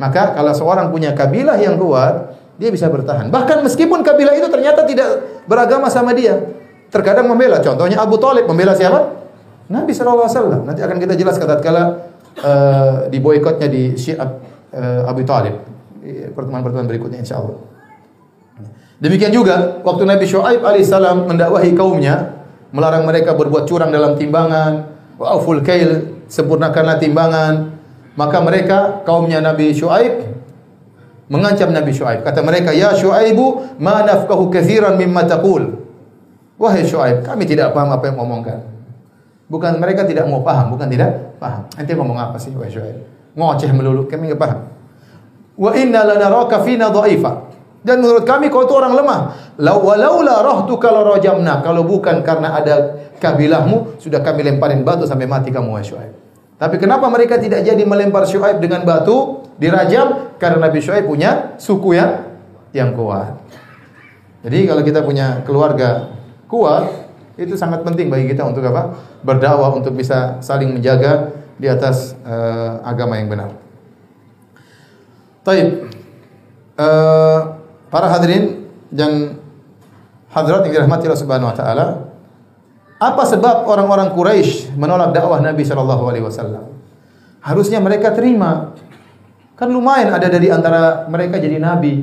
[0.02, 3.30] Maka kalau seorang punya kabilah yang kuat, dia bisa bertahan.
[3.30, 6.38] Bahkan meskipun kabilah itu ternyata tidak beragama sama dia,
[6.92, 7.58] terkadang membela.
[7.62, 9.22] Contohnya Abu Talib membela siapa?
[9.72, 10.66] Nabi SAW.
[10.66, 11.82] Nanti akan kita jelaskan tatkala
[12.42, 14.28] uh, di boikotnya di Syiah
[14.74, 15.72] uh, Abu Talib
[16.34, 17.58] pertemuan-pertemuan berikutnya insya Allah.
[19.02, 22.38] Demikian juga waktu Nabi Shu'aib alaihissalam mendakwahi kaumnya,
[22.70, 27.82] melarang mereka berbuat curang dalam timbangan, wa auful kail, sempurnakanlah timbangan.
[28.14, 30.41] Maka mereka kaumnya Nabi Shu'aib
[31.32, 32.20] mengancam Nabi Shu'aib.
[32.20, 35.80] Kata mereka, "Ya Shu'aibu, ma nafqahu katsiran mimma taqul."
[36.60, 38.72] Wahai Shu'aib, kami tidak paham apa yang ngomongkan.
[39.52, 41.68] Bukan mereka tidak mau paham, bukan tidak paham.
[41.76, 43.04] Ente ngomong apa sih wahai Syuaib?
[43.36, 44.60] Ngoceh melulu, kami enggak paham.
[45.60, 47.52] Wa inna lanaraka fina dha'ifa.
[47.84, 49.20] Dan menurut kami kau itu orang lemah.
[49.60, 51.60] Walaula rahtuka larajamna.
[51.60, 52.74] Kalau bukan karena ada
[53.20, 56.21] kabilahmu, sudah kami lemparin batu sampai mati kamu wahai Syuaib.
[56.62, 60.38] Tapi kenapa mereka tidak jadi melempar Syuaib dengan batu dirajam?
[60.38, 62.38] Karena Nabi Syuaib punya suku yang
[62.70, 63.34] yang kuat.
[64.46, 66.14] Jadi kalau kita punya keluarga
[66.46, 66.86] kuat,
[67.34, 68.94] itu sangat penting bagi kita untuk apa?
[69.26, 73.50] Berdakwah untuk bisa saling menjaga di atas uh, agama yang benar.
[75.42, 75.90] Taib.
[76.78, 77.58] Uh,
[77.90, 79.34] para hadirin dan
[80.30, 81.86] hadirat yang dirahmati Allah Subhanahu wa taala,
[83.02, 86.70] apa sebab orang-orang Quraisy menolak dakwah Nabi sallallahu alaihi wasallam?
[87.42, 88.78] Harusnya mereka terima.
[89.58, 92.02] Kan lumayan ada dari antara mereka jadi nabi,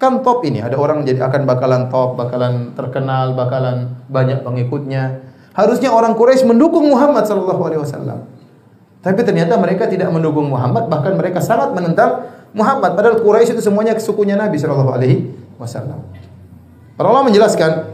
[0.00, 5.20] kan top ini ada orang jadi akan bakalan top, bakalan terkenal, bakalan banyak pengikutnya.
[5.52, 8.28] Harusnya orang Quraisy mendukung Muhammad sallallahu alaihi wasallam.
[9.00, 12.96] Tapi ternyata mereka tidak mendukung Muhammad, bahkan mereka sangat menentang Muhammad.
[12.96, 16.00] Padahal Quraisy itu semuanya sukunya Nabi sallallahu alaihi wasallam.
[16.96, 17.92] Para ulama menjelaskan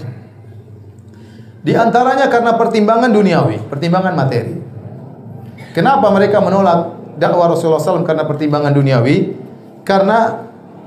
[1.62, 4.58] di antaranya karena pertimbangan duniawi, pertimbangan materi.
[5.72, 9.38] Kenapa mereka menolak dakwah Rasulullah SAW karena pertimbangan duniawi?
[9.86, 10.42] Karena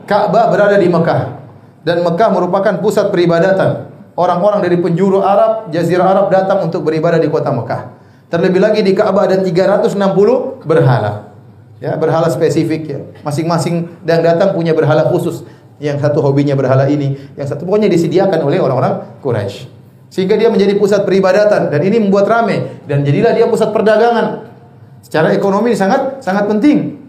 [0.06, 1.42] Ka'bah berada di Mekah
[1.88, 3.92] dan Mekah merupakan pusat peribadatan.
[4.16, 7.92] Orang-orang dari penjuru Arab, jazirah Arab datang untuk beribadah di kota Mekah.
[8.32, 9.96] Terlebih lagi di Ka'bah ada 360
[10.64, 11.36] berhala.
[11.84, 13.00] Ya, berhala spesifik ya.
[13.28, 15.44] Masing-masing yang datang punya berhala khusus.
[15.76, 19.75] Yang satu hobinya berhala ini, yang satu pokoknya disediakan oleh orang-orang Quraisy.
[20.15, 24.47] Sehingga dia menjadi pusat peribadatan dan ini membuat ramai dan jadilah dia pusat perdagangan.
[25.04, 27.04] Secara ekonomi sangat sangat penting.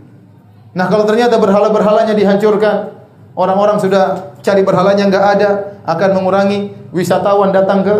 [0.74, 2.98] Nah kalau ternyata berhala-berhalanya dihancurkan,
[3.38, 5.50] orang-orang sudah cari berhalanya nggak ada,
[5.86, 7.94] akan mengurangi wisatawan datang ke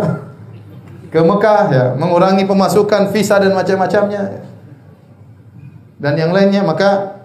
[1.15, 4.43] ke Mekah, ya, mengurangi pemasukan visa dan macam-macamnya.
[6.03, 7.23] Dan yang lainnya, maka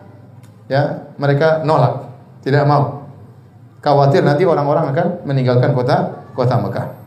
[0.69, 2.13] ya, mereka nolak,
[2.45, 3.09] tidak mau.
[3.81, 7.00] Khawatir nanti orang-orang akan meninggalkan kota kota Mekah.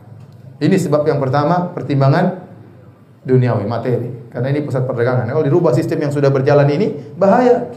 [0.55, 2.45] Ini sebab yang pertama, pertimbangan
[3.27, 4.31] duniawi, materi.
[4.31, 5.27] Karena ini pusat perdagangan.
[5.27, 7.71] Kalau dirubah sistem yang sudah berjalan ini, bahaya.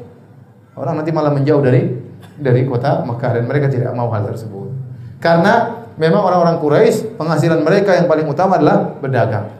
[0.79, 1.91] Orang nanti malah menjauh dari
[2.39, 4.71] dari kota Mekah dan mereka tidak mau hal tersebut.
[5.19, 9.59] Karena memang orang-orang Quraisy penghasilan mereka yang paling utama adalah berdagang.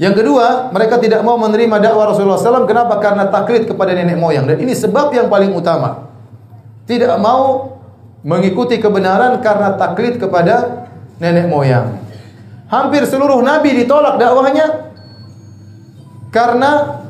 [0.00, 2.64] Yang kedua, mereka tidak mau menerima dakwah Rasulullah SAW.
[2.64, 2.96] Kenapa?
[2.98, 4.48] Karena taklid kepada nenek moyang.
[4.48, 6.08] Dan ini sebab yang paling utama.
[6.88, 7.76] Tidak mau
[8.24, 10.88] mengikuti kebenaran karena taklid kepada
[11.20, 12.00] nenek moyang.
[12.66, 14.90] Hampir seluruh nabi ditolak dakwahnya
[16.32, 17.02] karena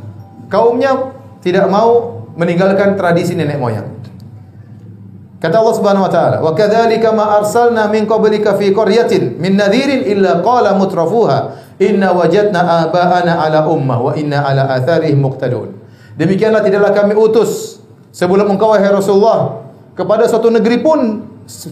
[0.51, 3.88] kaumnya tidak mau meninggalkan tradisi nenek moyang.
[5.40, 10.05] Kata Allah Subhanahu wa taala, "Wa kadzalika ma arsalna min qablika fi qaryatin min nadhirin
[10.05, 15.81] illa qala mutrafuha Inna wajadna aba'ana ala ummah wa inna ala atharihim muqtadun.
[16.20, 17.81] Demikianlah tidaklah kami utus
[18.12, 19.64] sebelum engkau wahai Rasulullah
[19.96, 21.25] kepada suatu negeri pun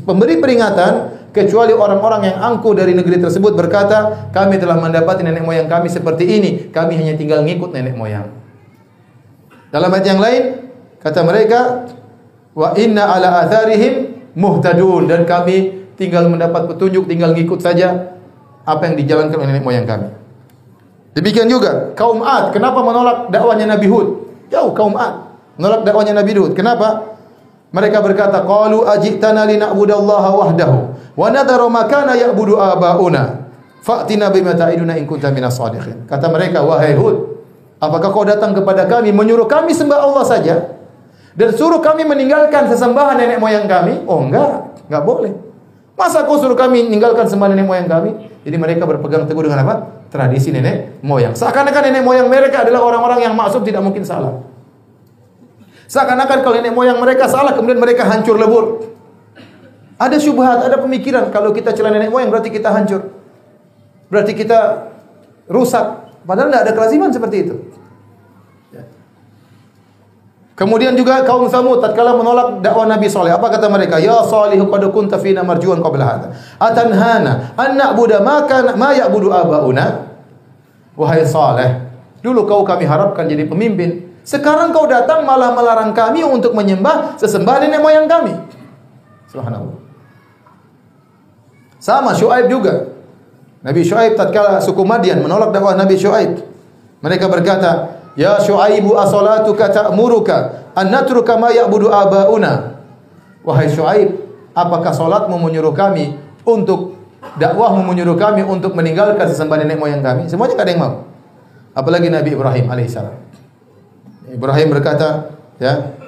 [0.09, 5.68] pemberi peringatan kecuali orang-orang yang angkuh dari negeri tersebut berkata, kami telah mendapati nenek moyang
[5.68, 8.28] kami seperti ini, kami hanya tinggal ngikut nenek moyang.
[9.68, 10.42] Dalam ayat yang lain
[11.00, 11.60] kata mereka,
[12.56, 18.16] wa inna ala atharihim muhtadun dan kami tinggal mendapat petunjuk, tinggal ngikut saja
[18.64, 20.08] apa yang dijalankan oleh nenek moyang kami.
[21.16, 24.06] Demikian juga kaum Ad, kenapa menolak dakwanya Nabi Hud?
[24.48, 26.54] Jauh kaum Ad menolak dakwanya Nabi Hud.
[26.54, 27.17] Kenapa?
[27.68, 30.78] Mereka berkata, "Qalu ajitana lina'budallaha wahdahu
[31.20, 33.44] wa nadharu ma kana ya'budu aba'una.
[33.85, 37.44] Fa'tina bima ta'iduna in kunta minas shadiqin." Kata mereka, "Wahai Hud,
[37.76, 40.54] apakah kau datang kepada kami menyuruh kami sembah Allah saja
[41.37, 45.33] dan suruh kami meninggalkan sesembahan nenek moyang kami?" Oh, enggak, enggak boleh.
[45.92, 48.33] Masa kau suruh kami meninggalkan sembah nenek moyang kami?
[48.48, 49.74] Jadi mereka berpegang teguh dengan apa?
[50.09, 51.37] Tradisi nenek moyang.
[51.37, 54.40] Seakan-akan nenek moyang mereka adalah orang-orang yang maksum tidak mungkin salah.
[55.88, 58.92] Seakan-akan kalau nenek moyang mereka salah kemudian mereka hancur lebur.
[59.96, 63.09] Ada syubhat, ada pemikiran kalau kita celah nenek moyang berarti kita hancur.
[64.12, 64.92] Berarti kita
[65.48, 66.12] rusak.
[66.29, 67.57] Padahal tidak ada kelaziman seperti itu.
[70.59, 74.03] Kemudian juga kaum Samud tatkala menolak dakwah Nabi Saleh, apa kata mereka?
[74.03, 76.29] Ya Salih qad kunta fina marjuan qabla hadha.
[76.59, 80.11] Atanhana an na'budu ma kana ma ya'budu abauna?
[80.98, 81.79] Wahai Saleh,
[82.27, 84.07] dulu kau kami harapkan jadi pemimpin.
[84.28, 88.36] Sekarang kau datang malah melarang kami untuk menyembah sesembahan nenek moyang kami.
[89.32, 89.80] Subhanallah.
[91.80, 92.92] Sama Syuaib juga.
[93.64, 96.44] Nabi Syuaib tatkala suku Madian menolak dakwah Nabi Syuaib.
[97.00, 102.84] Mereka berkata, Ya Syuaibu asolatuka ta'muruka an natruka ma ya'budu abauna.
[103.48, 104.12] Wahai Syuaib,
[104.52, 107.00] apakah salatmu menyuruh kami untuk
[107.40, 110.28] dakwahmu menyuruh kami untuk meninggalkan sesembahan nenek moyang kami?
[110.28, 110.94] Semuanya enggak ada yang mau.
[111.72, 113.27] Apalagi Nabi Ibrahim alaihissalam.
[114.28, 115.98] Ibrahim berkata, ya,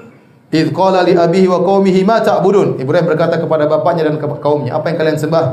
[0.50, 2.82] Idh qala li abihi wa qaumihi ma ta'budun?
[2.82, 5.46] Ibrahim berkata kepada bapaknya dan kaumnya, apa yang kalian sembah?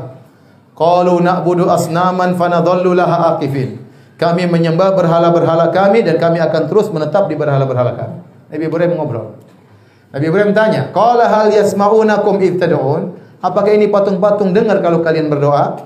[0.73, 3.77] Qalu na'budu asnaman fanadhallu laha aqifin.
[4.17, 8.17] Kami menyembah berhala-berhala kami dan kami akan terus menetap di berhala-berhala kami.
[8.49, 9.38] Nabi Ibrahim ngobrol.
[10.10, 15.77] Nabi Ibrahim tanya, "Qala hal yasma'unakum ibtad'un?" Apakah ini patung-patung dengar kalau kalian berdoa?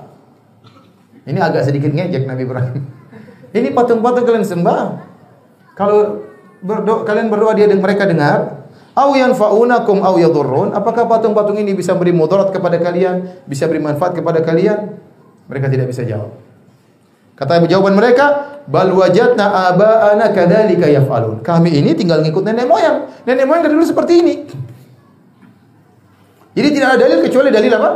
[1.28, 2.80] Ini agak sedikit ngejek Nabi Ibrahim.
[3.56, 4.82] Ini patung-patung kalian sembah.
[5.76, 6.24] Kalau
[6.62, 8.62] berdoa, kalian berdoa dia mereka dengar.
[8.92, 10.76] Au yanfa'unakum au yadurrun?
[10.76, 15.00] Apakah patung-patung ini bisa beri mudarat kepada kalian, bisa beri manfaat kepada kalian?
[15.48, 16.36] Mereka tidak bisa jawab.
[17.32, 21.40] Kata jawaban mereka, bal wajadna aba'ana kadzalika yaf'alun.
[21.40, 23.08] Kami ini tinggal ngikut nenek moyang.
[23.24, 24.34] Nenek moyang dari dulu seperti ini.
[26.52, 27.90] Jadi tidak ada dalil kecuali dalil apa?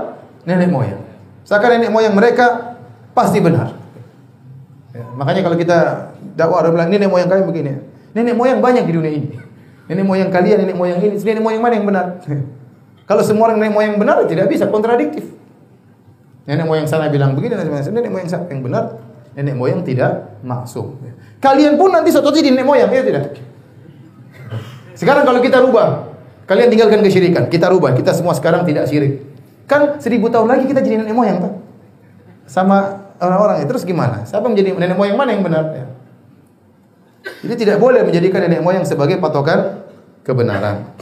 [0.49, 1.01] Nenek moyang.
[1.45, 2.75] Seakan nenek moyang mereka
[3.13, 3.77] pasti benar.
[4.97, 7.73] Ya, makanya kalau kita dakwah orang bilang nenek moyang kalian begini.
[8.17, 9.29] Nenek moyang banyak di dunia ini.
[9.93, 12.07] Nenek moyang kalian, nenek moyang ini, nenek moyang mana yang benar?
[13.09, 15.29] kalau semua orang nenek moyang benar tidak bisa kontradiktif.
[16.49, 19.07] Nenek moyang sana bilang begini, nenek moyang sana yang benar
[19.37, 20.97] nenek moyang tidak maksum.
[21.45, 23.37] Kalian pun nanti suatu jadi nenek moyang, ya tidak?
[25.01, 26.17] Sekarang kalau kita rubah,
[26.49, 29.21] kalian tinggalkan kesyirikan, kita rubah, kita semua sekarang tidak syirik.
[29.69, 31.53] Kan seribu tahun lagi kita jadi nenek moyang, kan?
[32.49, 34.25] Sama orang-orang itu terus gimana?
[34.25, 35.65] Siapa menjadi nenek moyang mana yang benar?
[35.77, 35.86] Ya.
[37.27, 39.83] Jadi tidak boleh menjadikan nenek moyang sebagai patokan
[40.23, 40.95] kebenaran.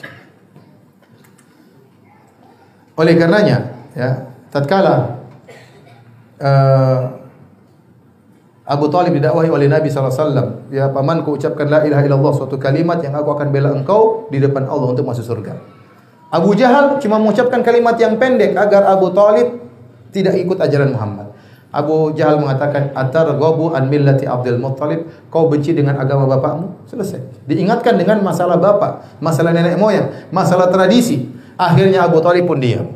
[2.95, 5.25] Oleh karenanya, ya, tatkala
[6.39, 6.99] uh,
[8.65, 10.73] Abu Talib didakwahi oleh Nabi SAW.
[10.73, 14.65] Ya pamanku ucapkan la ilaha illallah suatu kalimat yang aku akan bela engkau di depan
[14.65, 15.61] Allah untuk masuk surga.
[16.33, 19.61] Abu Jahal cuma mengucapkan kalimat yang pendek agar Abu Talib
[20.11, 21.24] tidak ikut ajaran Muhammad.
[21.75, 26.87] Abu Jahal mengatakan, "Atar gobu an millati Abdul Muttalib." Kau benci dengan agama bapakmu?
[26.87, 27.45] Selesai.
[27.51, 31.27] Diingatkan dengan masalah bapak, masalah nenek moyang, masalah tradisi.
[31.59, 32.87] Akhirnya Abu Talib pun diam.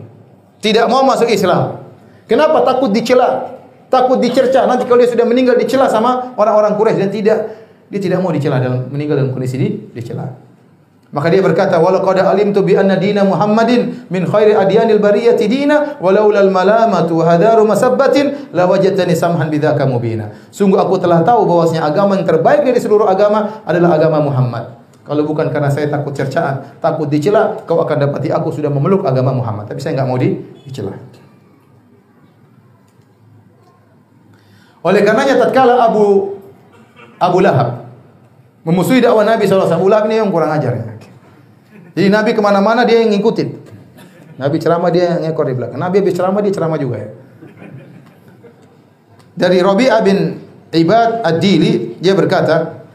[0.63, 1.83] Tidak mau masuk Islam.
[2.31, 2.63] Kenapa?
[2.63, 3.59] Takut dicela,
[3.91, 4.67] takut dicerca.
[4.71, 7.39] Nanti kalau dia sudah meninggal dicela sama orang-orang Quraisy dan tidak
[7.89, 10.48] dia tidak mau dicela dalam meninggal dalam kondisi di, dicela.
[11.09, 15.97] Maka dia berkata, "Walau qad alimtu bi anna dina Muhammadin min khairi adyanil bariyati dina
[16.05, 21.89] walaula al malamatu hadaru masabbatin la wajadtani samhan bidzaka mubina." Sungguh aku telah tahu bahwasanya
[21.89, 24.77] agama yang terbaik dari seluruh agama adalah agama Muhammad.
[25.09, 29.33] Kalau bukan karena saya takut cercaan, takut dicela, kau akan dapati aku sudah memeluk agama
[29.33, 29.65] Muhammad.
[29.65, 30.37] Tapi saya enggak mau di,
[30.69, 30.93] dicela.
[34.85, 36.37] Oleh karenanya tatkala Abu
[37.17, 37.89] Abu Lahab
[38.69, 40.77] memusuhi dakwah Nabi SAW, Abu ini yang kurang ajar.
[40.77, 40.98] Ya.
[41.99, 43.49] Jadi Nabi ke mana-mana dia yang ngikutin.
[44.39, 45.83] Nabi ceramah dia yang ngekor di belakang.
[45.83, 47.11] Nabi habis ceramah dia ceramah juga ya.
[49.35, 50.39] Dari Rabi'ah bin
[50.71, 52.87] Ibad Ad-Dili dia berkata,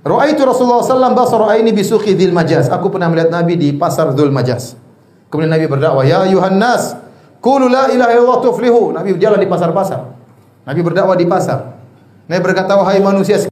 [0.00, 2.72] Ra'aitu Rasulullah sallallahu basar aini bi suqi dzil majas.
[2.72, 4.80] Aku pernah melihat Nabi di pasar Dzul Majas.
[5.28, 6.94] Kemudian Nabi berdakwah, "Ya ayuhan nas,
[7.42, 10.14] qulu la ilaha illallah tuflihu." Nabi jalan di pasar-pasar.
[10.62, 11.74] Nabi berdakwah di pasar.
[12.30, 13.50] Nabi berkata, "Wahai manusia,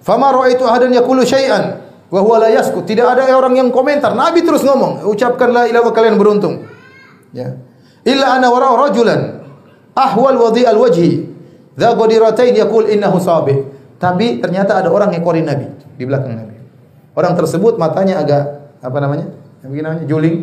[0.00, 2.50] fama ra'aitu ahadan yaqulu syai'an wa huwa la.
[2.60, 4.12] Tidak ada orang yang komentar.
[4.12, 6.66] Nabi terus ngomong, ucapkan la ilaha kalian beruntung.
[7.30, 7.56] Ya.
[8.02, 9.40] Illa ana wara rajulan
[9.94, 11.30] ahwal wadhi al wajhi.
[11.78, 13.54] Dha qadiratain yaqul innahu sabi.
[14.00, 16.56] Tapi ternyata ada orang ngekorin Nabi di belakang Nabi.
[17.14, 18.42] Orang tersebut matanya agak
[18.80, 19.28] apa namanya?
[19.60, 20.36] Begini namanya juling,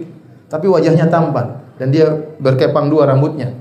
[0.45, 2.05] tapi wajahnya tampan dan dia
[2.37, 3.57] berkepang dua rambutnya.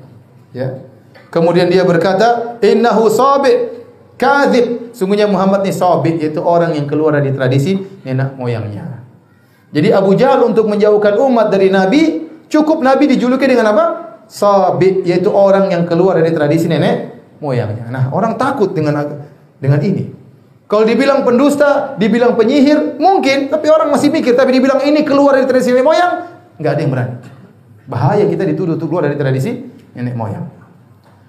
[0.52, 0.84] Ya.
[1.32, 3.75] Kemudian dia berkata, "Innahu sabi."
[4.16, 4.96] Kadzib.
[4.96, 9.04] Sungguhnya Muhammad ini sabit yaitu orang yang keluar dari tradisi nenek moyangnya.
[9.76, 13.84] Jadi Abu Jahal untuk menjauhkan umat dari Nabi, cukup Nabi dijuluki dengan apa?
[14.24, 17.12] Sabit yaitu orang yang keluar dari tradisi nenek
[17.44, 17.92] moyangnya.
[17.92, 19.04] Nah, orang takut dengan
[19.60, 20.16] dengan ini.
[20.66, 24.34] Kalau dibilang pendusta, dibilang penyihir, mungkin, tapi orang masih mikir.
[24.34, 26.12] Tapi dibilang ini keluar dari tradisi nenek moyang,
[26.58, 27.14] nggak ada yang berani.
[27.86, 29.62] Bahaya kita dituduh keluar dari tradisi
[29.94, 30.48] nenek moyang.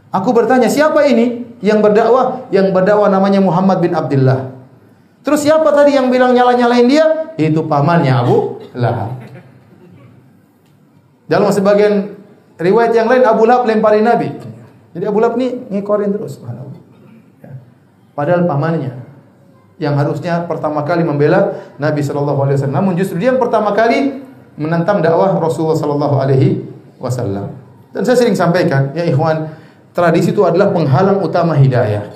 [0.09, 1.47] Aku bertanya, siapa ini?
[1.64, 4.53] Yang berdakwah, yang berdakwah namanya Muhammad bin Abdullah.
[5.26, 7.36] Terus siapa tadi yang bilang nyala-nyalain dia?
[7.36, 9.20] Itu pamannya Abu Lahab.
[11.28, 12.16] Dalam sebagian
[12.55, 14.32] riwayat yang lain Abu Lahab lemparin Nabi.
[14.95, 16.39] Jadi Abu Lahab ini ngikorin terus.
[17.43, 17.60] Ya.
[18.16, 19.03] Padahal pamannya
[19.78, 22.78] yang harusnya pertama kali membela Nabi Shallallahu Alaihi Wasallam.
[22.80, 24.24] Namun justru dia yang pertama kali
[24.58, 26.66] menentang dakwah Rasulullah Shallallahu Alaihi
[26.97, 27.53] Wasallam.
[27.93, 29.53] Dan saya sering sampaikan, ya ikhwan,
[29.98, 32.14] Tradisi itu adalah penghalang utama hidayah.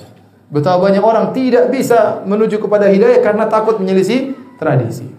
[0.53, 5.09] Betapa banyak orang tidak bisa menuju kepada hidayah karena takut menyelisih tradisi.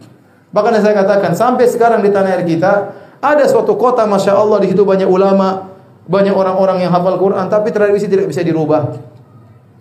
[0.54, 4.70] Bahkan saya katakan sampai sekarang di tanah air kita ada suatu kota masya Allah di
[4.70, 5.74] situ banyak ulama,
[6.06, 8.94] banyak orang-orang yang hafal Quran, tapi tradisi tidak bisa dirubah.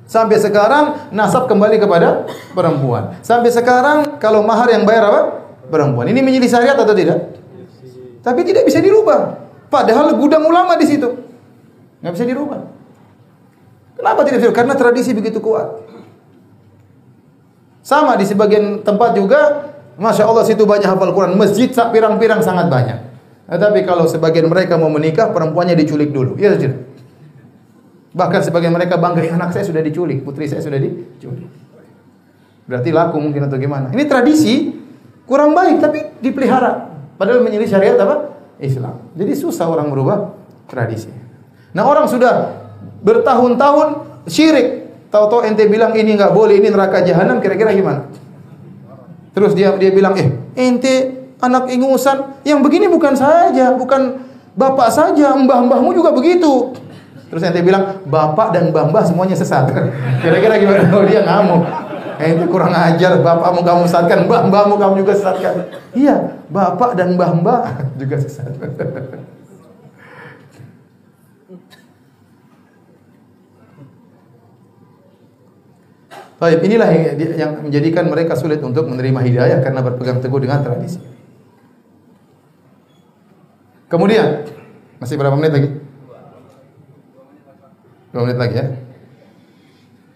[0.10, 2.26] Sampai sekarang nasab kembali kepada
[2.58, 3.22] perempuan.
[3.22, 5.22] Sampai sekarang kalau mahar yang bayar apa?
[5.70, 6.10] Perempuan.
[6.10, 7.30] Ini menjadi syariat atau tidak?
[8.26, 9.38] Tapi tidak bisa dirubah.
[9.70, 11.14] Padahal gudang ulama di situ.
[12.02, 12.71] Nggak bisa dirubah.
[14.02, 14.50] Kenapa tidak bisa?
[14.50, 15.78] Karena tradisi begitu kuat.
[17.86, 19.70] Sama di sebagian tempat juga,
[20.02, 22.98] masya Allah situ banyak hafal Quran, masjid pirang-pirang sangat banyak.
[23.46, 26.34] Tetapi kalau sebagian mereka mau menikah, perempuannya diculik dulu.
[26.38, 26.82] Iya tidak?
[28.18, 31.48] Bahkan sebagian mereka bangga, anak saya sudah diculik, putri saya sudah diculik.
[32.66, 33.94] Berarti laku mungkin atau gimana?
[33.94, 34.72] Ini tradisi
[35.30, 36.90] kurang baik tapi dipelihara.
[37.22, 38.34] Padahal menyelisih syariat apa?
[38.62, 39.14] Islam.
[39.18, 40.38] Jadi susah orang merubah
[40.70, 41.10] tradisi.
[41.74, 42.61] Nah orang sudah
[43.02, 43.88] bertahun-tahun
[44.30, 48.08] syirik, tahu-tahu ente bilang ini nggak boleh, ini neraka jahanam, kira-kira gimana?
[49.32, 54.22] Terus dia dia bilang, eh ente anak ingusan, yang begini bukan saja, bukan
[54.54, 56.76] bapak saja, mbah-mbahmu juga begitu.
[57.32, 59.72] Terus ente bilang, bapak dan mbah-mbah semuanya sesat.
[60.24, 60.84] Kira-kira gimana?
[60.92, 61.64] Oh, dia ngamuk.
[62.22, 65.54] Eh, itu kurang ajar, bapakmu kamu sesatkan, mbah-mbahmu kamu juga sesatkan.
[65.98, 68.52] Iya, bapak dan mbah-mbah juga sesat.
[76.42, 80.98] Baik, inilah yang, yang menjadikan mereka sulit untuk menerima hidayah karena berpegang teguh dengan tradisi.
[83.86, 84.50] Kemudian,
[84.98, 85.70] masih berapa menit lagi?
[88.10, 88.66] Dua menit lagi ya.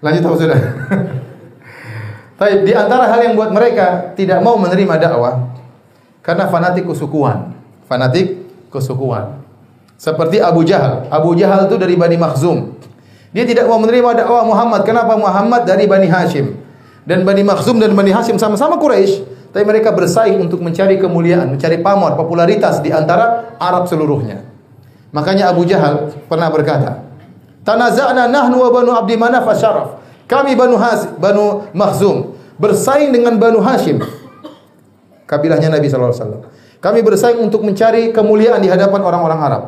[0.01, 0.59] Lanjut apa sudah?
[2.41, 5.53] Baik, di antara hal yang buat mereka tidak mau menerima dakwah
[6.26, 7.53] karena fanatik kesukuan.
[7.86, 8.41] Fanatik
[8.73, 9.45] kesukuan.
[9.93, 11.05] Seperti Abu Jahal.
[11.13, 12.82] Abu Jahal itu dari Bani Makhzum.
[13.36, 14.88] Dia tidak mau menerima dakwah Muhammad.
[14.88, 16.55] Kenapa Muhammad dari Bani Hashim?
[17.03, 21.83] Dan Bani Makhzum dan Bani Hashim sama-sama Quraisy, tapi mereka bersaing untuk mencari kemuliaan, mencari
[21.83, 24.47] pamor, popularitas di antara Arab seluruhnya.
[25.11, 27.03] Makanya Abu Jahal pernah berkata,
[27.67, 33.59] "Tanaza'na nahnu wa Banu Abdi Manaf asyaraf." Kami Banu Has Banu Makhzum bersaing dengan Banu
[33.61, 33.99] Hashim.
[35.27, 36.43] Kabilahnya Nabi sallallahu alaihi wasallam.
[36.79, 39.63] Kami bersaing untuk mencari kemuliaan di hadapan orang-orang Arab.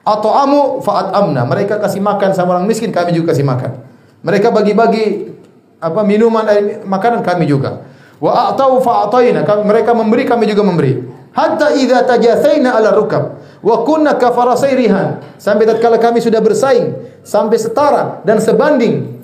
[0.00, 1.44] Atau amu faat amna.
[1.44, 3.80] Mereka kasih makan sama orang miskin, kami juga kasih makan.
[4.24, 5.32] Mereka bagi-bagi
[5.80, 7.84] apa minuman air, makanan kami juga.
[8.20, 9.44] Wa atau fa'ataina.
[9.44, 11.00] Mereka memberi, kami juga memberi.
[11.30, 15.22] Hatta idza tajathaina ala rukab wa kunna kafarasai rihan.
[15.38, 19.20] Sampai tatkala kami sudah bersaing sampai setara dan sebanding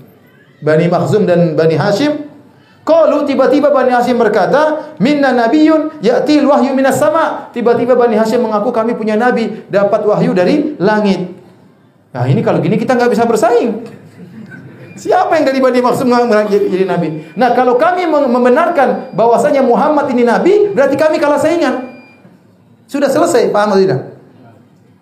[0.63, 2.26] Bani Makhzum dan Bani Hashim
[2.87, 8.71] Qalu tiba-tiba Bani Hashim berkata, "Minna nabiyyun ya'til wahyu minas sama." Tiba-tiba Bani Hashim mengaku
[8.71, 11.35] kami punya nabi, dapat wahyu dari langit.
[12.15, 13.83] Nah, ini kalau gini kita nggak bisa bersaing.
[14.97, 16.09] Siapa yang dari Bani Maksum
[16.49, 17.27] jadi nabi?
[17.35, 21.91] Nah, kalau kami membenarkan bahwasanya Muhammad ini nabi, berarti kami kalah saingan.
[22.87, 24.01] Sudah selesai, paham atau tidak?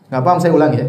[0.09, 0.89] Nggak paham saya ulangi ya.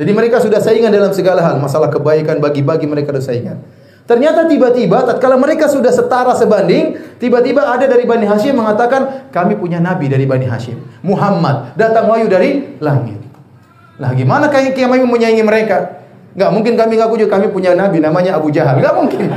[0.00, 3.81] Jadi mereka sudah saingan dalam segala hal, masalah kebaikan bagi-bagi mereka sudah saingan.
[4.02, 9.78] Ternyata tiba-tiba tatkala mereka sudah setara sebanding, tiba-tiba ada dari Bani Hashim mengatakan, "Kami punya
[9.78, 10.74] nabi dari Bani Hashim,
[11.06, 13.22] Muhammad, datang wahyu dari langit."
[14.02, 16.02] Lah gimana kami kami menyaingi mereka?
[16.34, 18.82] Enggak mungkin kami ngaku juga kami punya nabi namanya Abu Jahal.
[18.82, 19.30] Enggak mungkin.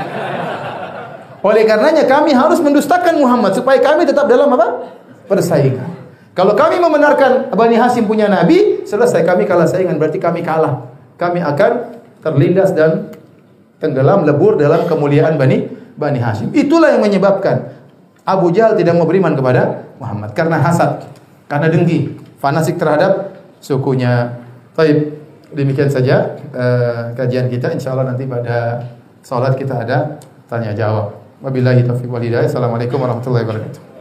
[1.46, 4.90] Oleh karenanya kami harus mendustakan Muhammad supaya kami tetap dalam apa?
[5.30, 5.94] Persaingan.
[6.34, 10.90] Kalau kami membenarkan Bani Hashim punya nabi, selesai kami kalah saingan berarti kami kalah.
[11.16, 13.15] Kami akan terlindas dan
[13.86, 16.50] tenggelam lebur dalam kemuliaan Bani Bani Hashim.
[16.58, 17.78] Itulah yang menyebabkan
[18.26, 21.06] Abu Jahal tidak mau beriman kepada Muhammad karena hasad,
[21.46, 24.42] karena dengki, fanasik terhadap sukunya.
[24.74, 25.14] Baik,
[25.54, 27.72] demikian saja uh, kajian kita.
[27.72, 28.82] Insya Allah nanti pada
[29.22, 30.18] salat kita ada
[30.50, 31.16] tanya jawab.
[31.40, 32.50] Wabillahi taufiq wal hidayah.
[32.50, 33.95] Assalamualaikum warahmatullahi wabarakatuh.